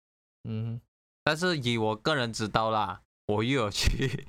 [0.49, 0.81] 嗯，
[1.23, 4.25] 但是以我个人知道啦，我又有去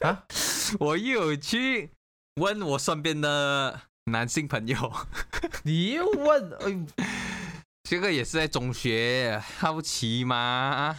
[0.00, 0.24] 啊，
[0.80, 1.90] 我又有去。
[2.40, 4.90] 问我身边的男性朋友，
[5.64, 6.50] 你又问？
[6.60, 6.86] 哎，
[7.92, 10.96] 这个也是在中学好奇吗？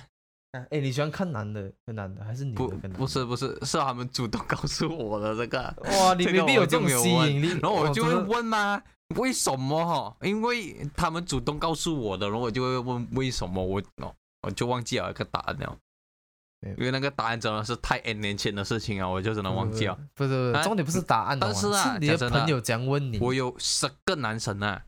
[0.70, 2.68] 哎，你喜欢看男的跟男的还是女的？
[2.68, 5.74] 不，不是，不是，是他们主动告诉我的这个。
[5.90, 7.48] 哇，你未必有这种吸引力。
[7.60, 8.80] 然后我就会问吗？
[9.16, 9.84] 为什么？
[9.84, 13.66] 哈，因为他们主动告诉我的，然后我就会问为什么。
[13.66, 14.14] 我哦，
[14.44, 15.76] 我就忘记了一个答案了。
[16.78, 19.98] 因为那个答案真的是太 N 年前的事情啊，我就只能忘记了。
[20.14, 23.18] 不是，重点不是答案，但是啊，你的朋友这样问你。
[23.18, 24.84] 我有十个男神啊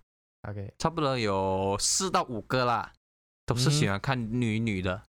[0.50, 2.94] ，OK，差不多有四到五个啦，
[3.46, 5.04] 都是喜欢看女女的。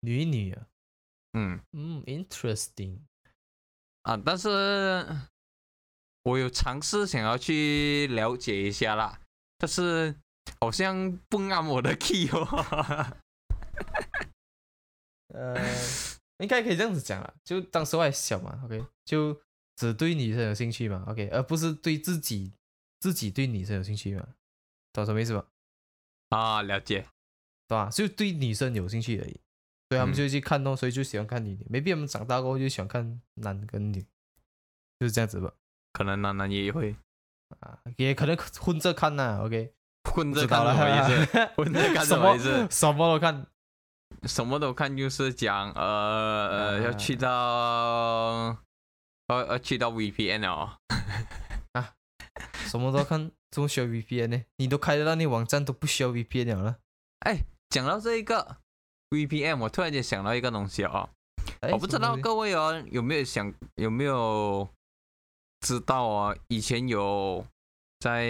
[0.00, 0.66] 女女啊，
[1.32, 3.00] 嗯嗯，interesting
[4.02, 5.04] 啊，但是
[6.22, 9.20] 我有尝试想要去了解一下啦，
[9.58, 10.14] 但是
[10.60, 13.16] 好像不按我的 key 哦。
[15.34, 15.56] 呃，
[16.38, 19.40] 应该可以这样子讲啦，就当时我还小嘛，OK，就
[19.74, 22.52] 只对女生有兴趣嘛，OK，而不是对自己
[23.06, 24.26] 自己对女生有兴趣吗，
[24.92, 25.46] 懂什么意思吧？
[26.30, 27.06] 啊，了解，
[27.68, 27.88] 对吧？
[27.88, 29.40] 就对女生有兴趣而已，
[29.88, 34.02] 所以他们就去看哦，所以就喜欢看女的，没必要我们长大过后就喜欢看男跟女，
[34.98, 35.52] 就是这样子吧？
[35.92, 36.96] 可能男男也会
[37.60, 39.72] 啊，也可能混着看呐，OK，
[40.12, 41.46] 混着看什么意思？
[41.54, 42.66] 混着看什么意思？
[42.70, 43.46] 什么都看。
[44.22, 48.56] 什么都看，就是讲呃呃，要去到呃
[49.48, 50.78] 呃去到 VPN 哦啊，
[52.66, 54.44] 什么都看，怎么需要 VPN 呢？
[54.56, 56.78] 你都开得到那网站都不需要 VPN 了。
[57.20, 58.58] 哎，讲到这一个
[59.10, 61.08] VPN，我突然间想到一个东西哦，
[61.72, 64.68] 我不知道各位哦有没有想有没有
[65.60, 66.36] 知道啊？
[66.48, 67.46] 以前有
[68.00, 68.24] 在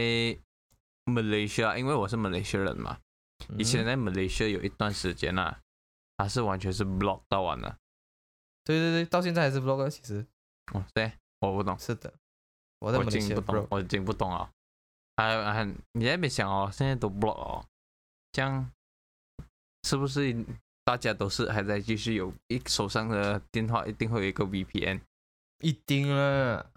[1.04, 2.98] Malaysia，因为我是 Malaysia 人嘛，
[3.58, 5.60] 以前在 Malaysia 有一段时间啊。
[6.18, 7.76] 它是完全是 block 到完了，
[8.64, 10.26] 对对对，到现在还是 block 其实。
[10.72, 11.78] 哦，对，我不懂。
[11.78, 12.10] 是的，
[12.78, 14.50] 我在真不懂，我真不懂啊。
[15.16, 17.64] 还还，你那边想哦，现在都 block 哦，
[18.32, 18.70] 这样
[19.84, 20.44] 是不是
[20.84, 25.00] 大家都是还在继续有一手上的电话，一定会有一个 VPN？
[25.60, 26.70] 一定了。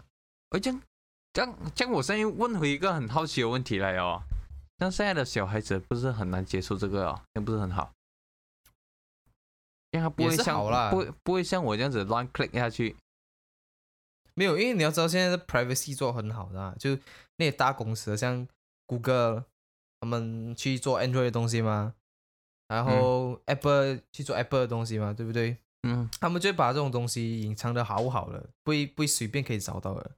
[0.50, 0.82] 哎这样
[1.32, 4.22] 这样这样，我现在问回一个很好奇的问题来哦，
[4.78, 7.92] 像现在的小孩子不是很难接受这个哦，也不是很好。
[9.92, 12.96] 因为他不会像不不会像我这样子乱 click 下去，
[14.40, 16.96] 没有，因为你要知道现在的 privacy 做很好的，就
[17.36, 18.48] 那些大公司像
[18.86, 19.44] 谷歌，
[20.00, 21.92] 他们去做 Android 的东西嘛，
[22.66, 25.58] 然后 Apple 去做 Apple 的东西嘛，对不对？
[25.82, 30.12] 嗯，他们就把这种东西隐藏的好好了，不会不会随便可以找到的，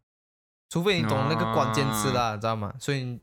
[0.70, 2.72] 除非你懂那个关键词啦，知道吗？
[2.78, 3.18] 所以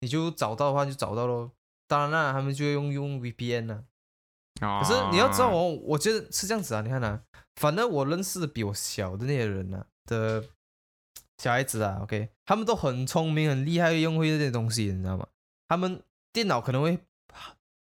[0.00, 1.52] 你就找到的话就找到咯。
[1.86, 3.84] 当然啦，他们就用用 VPN 了。
[4.60, 6.80] 可是你要知道我，我觉得是这样子啊。
[6.80, 7.20] 你看呐，
[7.54, 10.44] 反正我认识的比我小的那些人呢的
[11.38, 15.26] 小孩子啊，OK，他们都很聪明、很厉害，用会这些东西，你知道吗？
[15.68, 16.98] 他们电脑可能会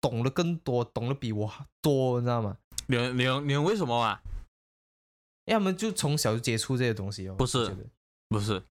[0.00, 2.56] 懂得更多，懂得比我多，你知道吗？
[2.86, 4.20] 你你你为什么啊？
[5.46, 7.34] 因为他们就从小就接触这些东西哦。
[7.34, 7.74] 不是，
[8.28, 8.62] 不是，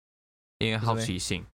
[0.58, 1.44] 因为好奇心。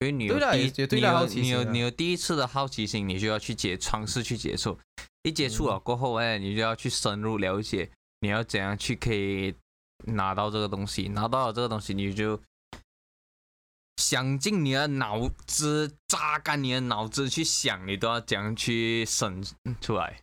[0.00, 4.76] 因为你有第你有你有你有第一次的好奇心，你就要去接尝试去接触。
[5.22, 9.54] 一接触了过后，哎，你就要去深入了解，你要怎样去可以
[10.04, 12.40] 拿到这个东西，拿到了这个东西，你就
[13.96, 19.44] 想尽你的脑子，榨干你的脑子去想，你都要这样去生
[19.80, 20.22] 出来。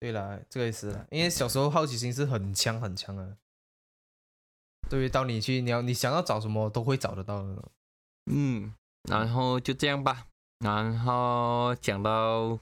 [0.00, 3.36] 对了，这个也是，因为小时候好奇心是很强很强的。
[4.88, 7.64] 对于到你去，你要你想要找什么都会找得到的。
[8.30, 8.72] 嗯，
[9.02, 10.26] 然后就这样吧。
[10.60, 12.58] 然后讲到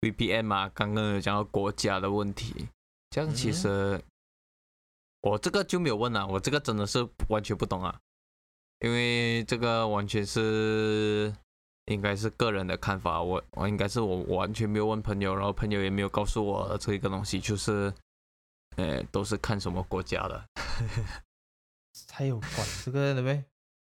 [0.00, 2.68] VPN 嘛，刚刚有讲到国家的问题，
[3.10, 4.02] 这样其实
[5.26, 8.00] 我这个就没有问了，我这个真的是完全不懂啊，
[8.78, 11.34] 因为这个完全是
[11.86, 17.92] 应该是个人的看法，我我应该是我完全没有问朋友，然后朋友也没有告诉我这一个东西，就是
[18.76, 20.44] 呃都是看什么国家的。
[22.06, 23.44] 才有管这个的呗？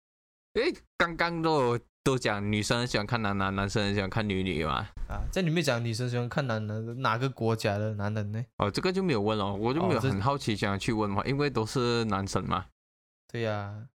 [0.55, 4.89] 诶，刚刚都都讲女生喜欢看男男，男生喜欢看女女嘛。
[5.09, 8.43] 啊，在里面讲女生喜欢看男男，哪个国家的男人呢？
[8.57, 12.67] 哦，这个就没有问了，我就没有很好奇想要去问嘛，因为都是男生嘛。
[13.29, 13.87] 对呀，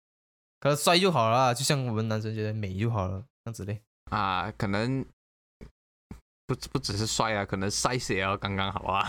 [0.61, 3.80] 可能帅就好了，就像我们男生觉得美就好了，这样子嘞。
[4.11, 5.05] 啊，可能
[6.46, 9.09] 不不只是帅啊，可能 size 也要刚刚好啊。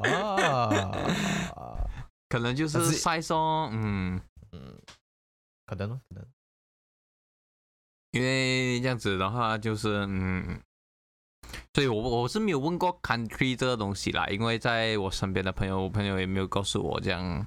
[2.30, 4.20] 可能就是晒松，嗯
[4.52, 4.78] 嗯，
[5.66, 6.24] 可能可能，
[8.12, 10.60] 因为这样子的话就是嗯，
[11.74, 17.46] 所以我我是没有问过 country 这个东西啦，因为在我身边的朋友，我朋友也没有告诉我这样，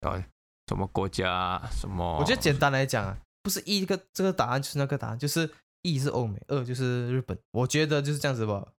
[0.00, 0.20] 呃，
[0.66, 2.18] 什么国家什么。
[2.18, 5.48] 我觉得简单来讲啊，不是一个这个答案就是那个答案，就是
[5.82, 7.38] 一是欧美，二就是日本。
[7.52, 8.72] 我觉得就是这样子吧，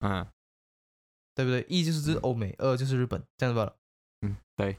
[0.00, 0.26] 嗯，
[1.34, 1.64] 对不对？
[1.68, 3.72] 一就是欧美，二就是日本，这样子吧。
[4.22, 4.76] 嗯，对，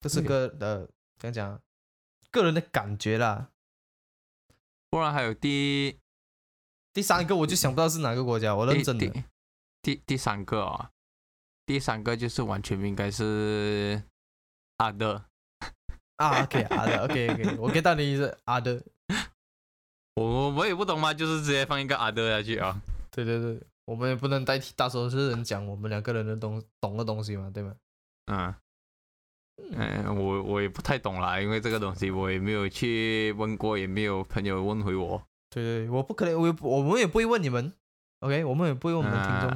[0.00, 0.86] 这是个呃，
[1.18, 1.60] 怎样讲？
[2.34, 3.48] 个人的感觉啦。
[4.90, 5.98] 不然还有第
[6.92, 8.54] 第三个，我就想不到是哪个国家。
[8.54, 9.10] 我认真的。
[9.80, 10.90] 第第三个啊，
[11.64, 14.02] 第三个就是完全应该是
[14.78, 15.24] 阿德。
[16.16, 18.82] 啊，OK，阿德，OK，OK，我给到你是阿德。
[20.16, 22.80] 我我也不懂嘛，就是直接放一个阿德下去啊。
[23.10, 23.60] 对对对。
[23.86, 27.76] 我们也不能代替大多数人讲我们两个人的东懂的东西嘛，对吗？
[28.26, 28.54] 嗯，
[29.76, 35.22] 嗯，我我也不太懂啦，因为这个东西我也没有去问过，也没有朋友问回我。
[35.50, 37.72] 对对，我不可能，我我们也不会问你们
[38.20, 39.50] ，OK，我们也不会问我们听众。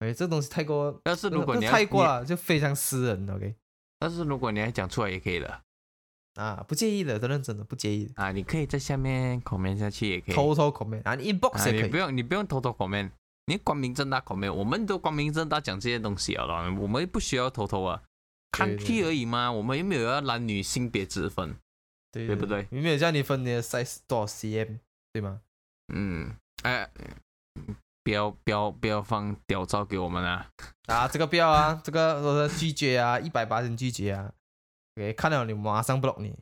[0.00, 3.54] 哎，这东西太过，但是如果你太过了，就非常私人，OK。
[3.98, 5.60] 但是如果你要讲出来也可以的，
[6.34, 13.10] 啊，不介意的，真的真的，不介意啊，你可以在下面 comment 下去也可以，偷偷 comment 啊，你 inbox 也可以，你不用你不用偷偷 comment。
[13.46, 14.54] 你光明正大口没有？
[14.54, 16.44] 我们都光明正大讲这些东西啊，
[16.78, 18.02] 我们不需要偷偷啊，
[18.56, 19.50] 看剧而已嘛。
[19.50, 21.56] 我们又没有要男女性别之分，
[22.12, 22.66] 对不对？
[22.70, 24.78] 有没有叫你分你的 size 多少 cm，
[25.12, 25.40] 对吗？
[25.92, 26.88] 嗯，哎，
[28.02, 30.48] 不要不要不要放屌照给我们啊！
[30.86, 34.32] 啊，这个不要啊，这个我拒绝啊，一百八十拒绝啊。
[34.96, 36.38] OK，看到你马上 block 你。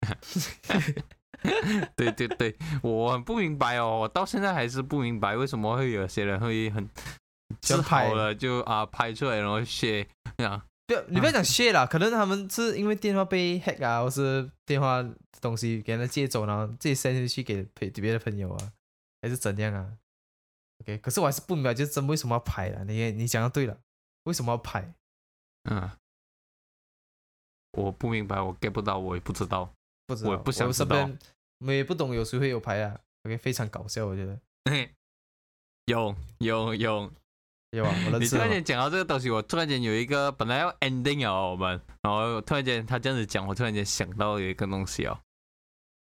[1.94, 6.88] 对对对，我很不明白哦，我到现在还是不明白为什么会有些人会很
[7.60, 10.60] 自拍了就啊拍出来然后写这样。
[10.88, 15.04] 不要你不要讲谢了，可能他们是因为电话被 hack 啊，或是电话
[15.38, 18.72] 东西给人家借走，然后自己 send 去给别别的朋友啊，
[19.20, 19.98] 还是怎样啊
[20.80, 22.84] ？OK，可是我还是不明白，就是真为什么要拍了？
[22.86, 23.78] 你你讲的对了，
[24.22, 24.94] 为什么要拍？
[25.64, 25.90] 嗯，
[27.72, 29.70] 我不明白，我 get 不到，我也不知道。
[30.06, 31.10] 不知道，我不想知道。
[31.58, 34.40] 我们也不懂有谁会有牌啊？OK，非常搞笑，我觉得。
[35.84, 37.12] 有有有
[37.70, 37.94] 有啊！
[38.18, 45.18] 你突然间讲到这个东西，我突然间有一个本来要 ending 哦，我们，然后突然间他这样子讲，我突然间想到有一个东西哦，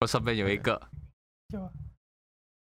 [0.01, 0.81] 我身边有一个。
[1.49, 1.71] 有啊。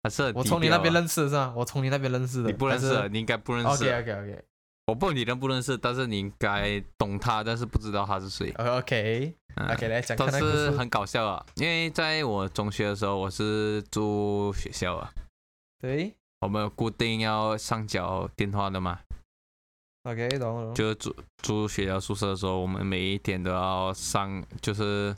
[0.04, 1.52] 还是我从你那边认识的是吧？
[1.56, 2.48] 我从你那边认识的。
[2.48, 3.68] 你不认识，你应该不认识。
[3.68, 4.44] OK OK OK。
[4.86, 8.52] 我不你认不认识，但是你应该懂他，但是不知道他是谁。
[8.52, 10.16] OK，OK，来讲。
[10.16, 15.10] 都是很搞笑啊，因为在我中学的时候，我是住学校啊。
[15.80, 16.14] 对。
[16.40, 19.00] 我们固定要上缴电话的嘛。
[20.04, 20.74] OK，懂了。
[20.74, 25.16] 就住住学校宿舍的时候，我们每一天都要上，就是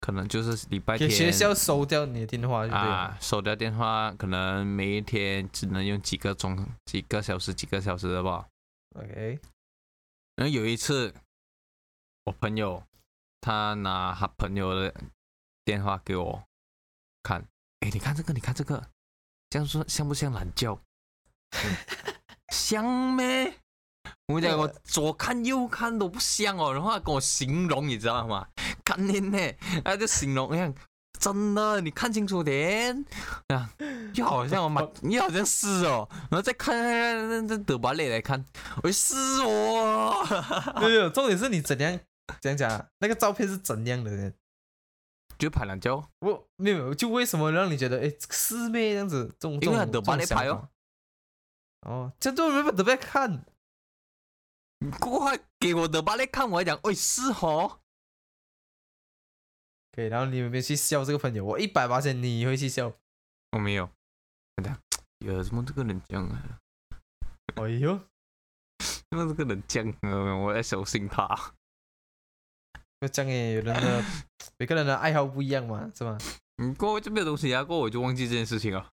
[0.00, 1.10] 可能就是礼拜天。
[1.10, 8.46] 学校收掉你的电话啊，收掉电话，可能每一天只能用几个钟、几个小时、几个小时的吧。
[8.96, 9.38] OK，
[10.34, 11.14] 然后有一次，
[12.24, 12.82] 我朋友
[13.40, 14.94] 他拿他朋友的
[15.64, 16.42] 电话给我
[17.22, 17.42] 看，
[17.80, 18.90] 哎，你看这个，你看这个，
[19.56, 20.78] 这样说像不像懒觉？
[22.52, 22.84] 像
[23.14, 23.54] 咩？
[24.28, 28.46] 我讲我左看右看都不像哦，然后他跟我形容，你知道吗？
[28.84, 29.38] 看你呢，
[29.82, 30.74] 他就形容，你看。
[31.18, 33.02] 真的，你看清楚点
[33.48, 33.70] 啊！
[34.12, 38.44] 就好像我妈， 你好像是哦，然后再看看那那德巴雷来看，
[38.82, 40.14] 我是哦。
[40.82, 41.98] 没有，重点是你怎样
[42.42, 44.30] 怎样讲，那个照片是怎样的呢？
[45.38, 46.10] 就拍两焦。
[46.20, 49.26] 我没有，就为什么让你觉得哎师妹这样子？
[49.38, 50.68] 这种因为很多把你拍哦。
[51.82, 53.44] 哦，这都没办法别看。
[55.00, 57.80] 过快给我的把你看，我讲，喂，是哦。
[59.92, 61.44] 可以，然后你有没有去笑这个朋友？
[61.44, 62.92] 我一百八千，你会去笑？
[63.52, 63.88] 我没有。
[65.20, 66.60] 有什么这个人讲啊？
[67.54, 67.98] 哎呦，
[69.08, 70.36] 怎么这个人讲啊？
[70.36, 71.54] 我在小心他。
[73.06, 74.04] 就讲诶，有人的
[74.58, 76.18] 每个人的爱好不一样嘛，是吗？
[76.58, 78.88] 嗯，过后就没有东西啊，过后我就忘记这件事情了。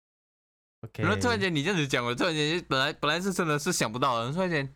[0.82, 1.03] OK。
[1.03, 4.74] 然后突然间你这样子讲，我突然间本来本来是真的是想不到的，突然间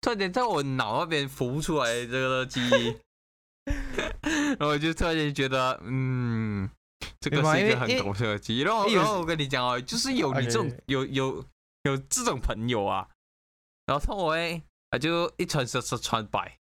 [0.00, 2.96] 突然间在我脑那边浮出来这个记忆。
[4.58, 6.68] 然后我就突然间觉得，嗯，
[7.20, 8.60] 这个是一个很搞笑的记忆。
[8.60, 11.44] 然后，然后我跟你讲哦，就是有你这种有有
[11.82, 13.08] 有这种朋友啊，
[13.86, 16.58] 然后他会他就一传十，十传百。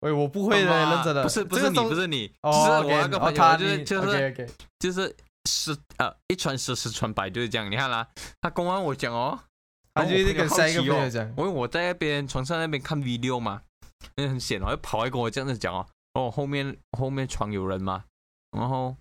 [0.00, 1.22] 喂，我不会的，认真的。
[1.22, 7.68] 不是不是你，不是你，是我那个朋友，就是就是就是十呃一传十，十传百，就是这样。
[7.70, 8.06] 你看啦，
[8.40, 9.38] 他公安我讲哦，
[9.94, 13.62] 他就那个下一个朋友讲，因为我在那边床上那边看 video 嘛，
[14.14, 15.86] 那很险哦，就跑来跟我这样子讲哦。
[16.14, 18.04] 哦，后面后面床有人嘛，
[18.52, 18.96] 然后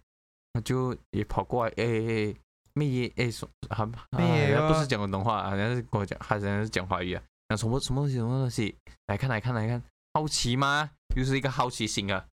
[0.53, 2.35] 他就也跑过来，哎哎，
[2.73, 8.75] 咩耶哎说，还还不是讲广东话，好像是跟我讲，好像是讲华语啊，讲什么什么东西什么东西，
[9.07, 9.81] 来看来看来看，
[10.13, 10.91] 好奇吗？
[11.15, 12.27] 又是一个好奇心啊，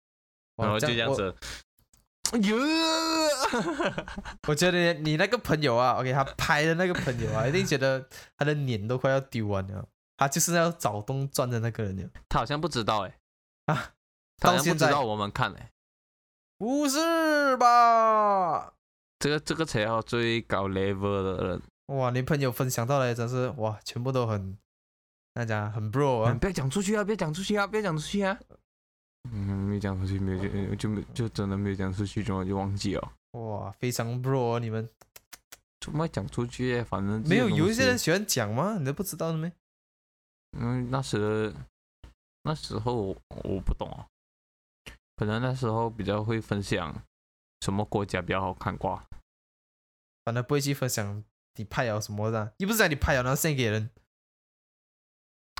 [0.56, 1.34] 然后就这样子，
[4.48, 13.18] 我觉得你那个朋友啊，OK，他拍的那个朋友啊， 一定觉得他的脸都快要丢完了，他就是要找东钻的那个人，他好像不知道哎，
[13.66, 13.92] 啊。
[14.36, 15.70] 他好像不知道我们看嘞，
[16.58, 18.74] 不是吧？
[19.20, 22.10] 这个这个才要最高 level 的人哇！
[22.10, 24.58] 你朋友分享到来真是哇，全部都很
[25.34, 26.32] 那讲很 bro 啊！
[26.34, 27.02] 不要讲出去啊！
[27.02, 27.66] 不要讲出去啊！
[27.66, 28.38] 不要讲出去啊！
[29.32, 33.12] 嗯，没讲出去，没有就就没就真的没有讲出去，然后就忘记了。
[33.32, 34.88] 哇，非常 bro 你们
[35.80, 36.80] 怎么讲出去？
[36.84, 38.76] 反正没有有一些人喜欢讲吗？
[38.78, 39.50] 你都不知道的没？
[40.56, 41.52] 嗯，那时
[42.44, 44.06] 那时候我不懂啊。
[45.16, 47.02] 可能那时候比较会分享
[47.60, 49.04] 什么国家比较好看瓜，
[50.24, 51.24] 反正不会去分享
[51.56, 53.90] 你拍了什么的，又不是讲你拍了然后献给人。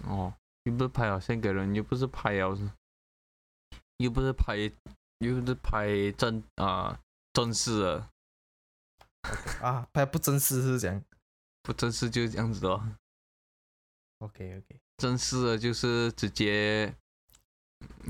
[0.03, 0.35] 哦，
[0.65, 2.59] 又不是拍了献给人，又不是拍了，
[3.99, 4.57] 又不是拍，
[5.19, 7.01] 又不是拍真啊
[7.33, 8.11] 真实的。
[9.63, 11.03] 啊，拍不真实是这样，
[11.63, 12.97] 不真实就是这样子哦。
[14.19, 16.95] OK OK，真实的就是直接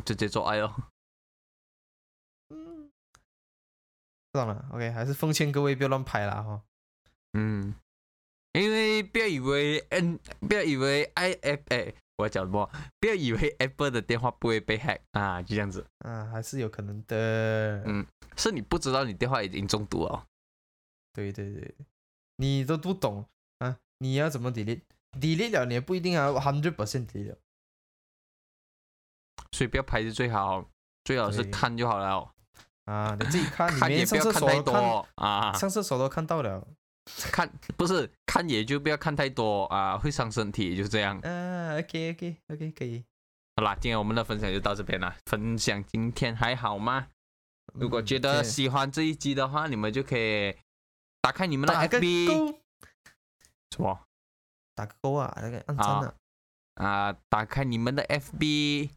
[0.05, 0.75] 直接做爱哦。
[4.33, 6.63] 算了，OK，还是奉劝各位不要乱拍啦哈。
[7.35, 7.75] 嗯，
[8.55, 12.71] 因为不要以为 N，不要以为 IFA，我讲什么？
[13.01, 15.85] 不要以为 Apple 的电话不会被 hack 啊，就这样子。
[15.99, 17.83] 啊，还是有可能的。
[17.85, 20.25] 嗯，是你不知道你电话已经中毒了。
[21.13, 21.75] 对对对，
[22.37, 23.27] 你都不懂
[23.59, 23.77] 啊？
[23.99, 27.37] 你要怎么 delete？delete 了你也不一定要 hundred percent delete。
[29.51, 30.69] 所以不要拍是最好，
[31.05, 32.33] 最好是看就好了。
[32.85, 36.67] 啊，你自己看， 看也不要看太多啊，上厕所都看到了，
[37.31, 41.19] 看 不是看也就不要看太多啊，会伤身体，就这样。
[41.21, 43.05] 啊，OK OK OK 可以。
[43.57, 45.17] 好啦，今天我们的分享就到这边啦。
[45.27, 47.09] 分享今天还好吗？
[47.75, 50.57] 如果觉得喜欢这一集的话，你们就可以
[51.21, 52.57] 打开你们的 FB，
[53.71, 54.01] 什么？
[54.75, 56.15] 打个勾啊，那个按赞啊。
[56.75, 58.91] 啊，打开你们的 FB，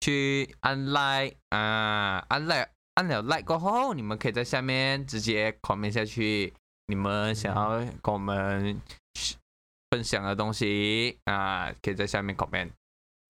[0.00, 2.70] 去按 like 啊，按 like。
[2.96, 6.54] 按了 like 过后，你们可以在下面直接 comment 下去，
[6.88, 8.80] 你们想要跟我们
[9.90, 12.70] 分享的东西啊，可以在下面 comment。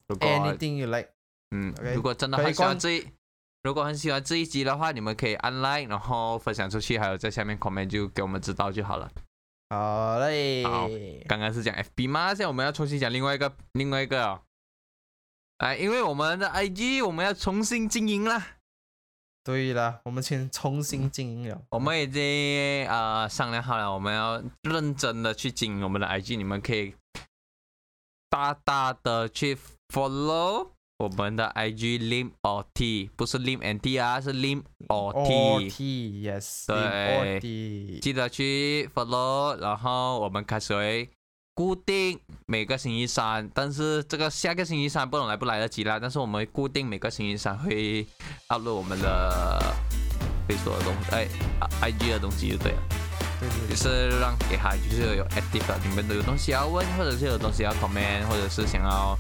[0.09, 1.09] 如果 anything you like，
[1.51, 3.07] 嗯，如果真的很喜欢这一，
[3.63, 9.11] 如果很喜欢这一集的话，你们可以按 like，然后分享出去，还有在下面 comment 就给我们知道就好了。
[9.71, 10.65] 好嘞。
[10.65, 10.89] 好，
[11.27, 12.29] 刚刚是讲 FB 吗？
[12.29, 14.43] 现在我们要重新讲另外一个，另外一个哦。
[15.59, 18.56] 哎，因为我们的 IG 我们要重新经营了。
[19.47, 21.63] 对了，我们先重新经营了。
[21.71, 22.21] 我们已经
[22.89, 26.97] 呃商量好了，我们要认真的去经营我们的 IG，你们可以
[28.29, 29.57] 大大的去
[29.95, 35.13] follow 我们的 IG lim or t，不是 lim and t 啊，是 lim or
[35.71, 41.09] t，yes，对，记得去 follow，然后我们开始会。
[41.57, 45.99] 固定每个星期三，但是这个下个星期三不能来不来得及啦。
[45.99, 48.07] 但是我们固定每个星期三会
[48.49, 49.75] upload 我们的
[50.47, 51.27] 会说的东西，哎
[51.81, 52.79] ，IG 的东西就对了。
[53.41, 59.17] 对对就是让给他就是有 active 的，你们都有东西要问，或者是有东西要 comment，或者是想要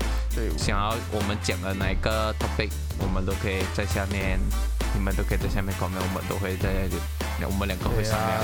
[0.59, 4.39] 想要我们讲的哪一个 topic，我们都可以在下面，
[4.93, 6.87] 你们都可以在下面 comment，我们都会在
[7.47, 8.43] 我们两个会商量。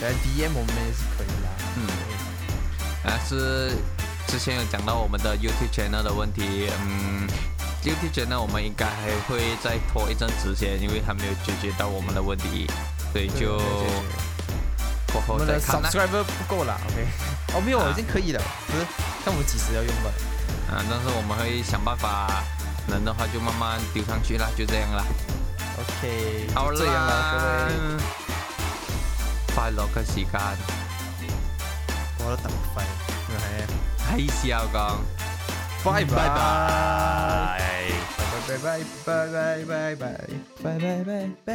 [0.00, 1.52] 来 DM 我们也是可以啦。
[1.76, 1.84] 嗯，
[3.04, 3.72] 但是
[4.26, 7.28] 之前有讲到我们的 YouTube channel 的问题，嗯
[7.82, 12.66] ，YouTube channel 我们应该还会再拖一阵子先，因为还没有解决到我们的问题，
[13.12, 13.58] 所以就。
[15.28, 17.06] 我们的 subscriber 不够啦，OK，
[17.54, 18.84] 哦没有，已经可以了，不是
[19.24, 20.10] 看我们几时要用吧。
[20.68, 22.42] 啊，但是我们会想办法，
[22.88, 25.04] 能的话就慢慢丢上去啦，就这样啦。
[25.78, 28.02] OK，好这样啦，各位。
[29.54, 30.34] 快乐嘅時間，
[32.24, 32.74] 我都等快，
[34.08, 34.74] 係係時候講，
[35.84, 36.10] 拜拜拜
[38.46, 38.54] 拜拜
[39.04, 39.08] 拜
[39.64, 39.96] 拜拜
[40.62, 40.64] 拜拜
[41.44, 41.46] 拜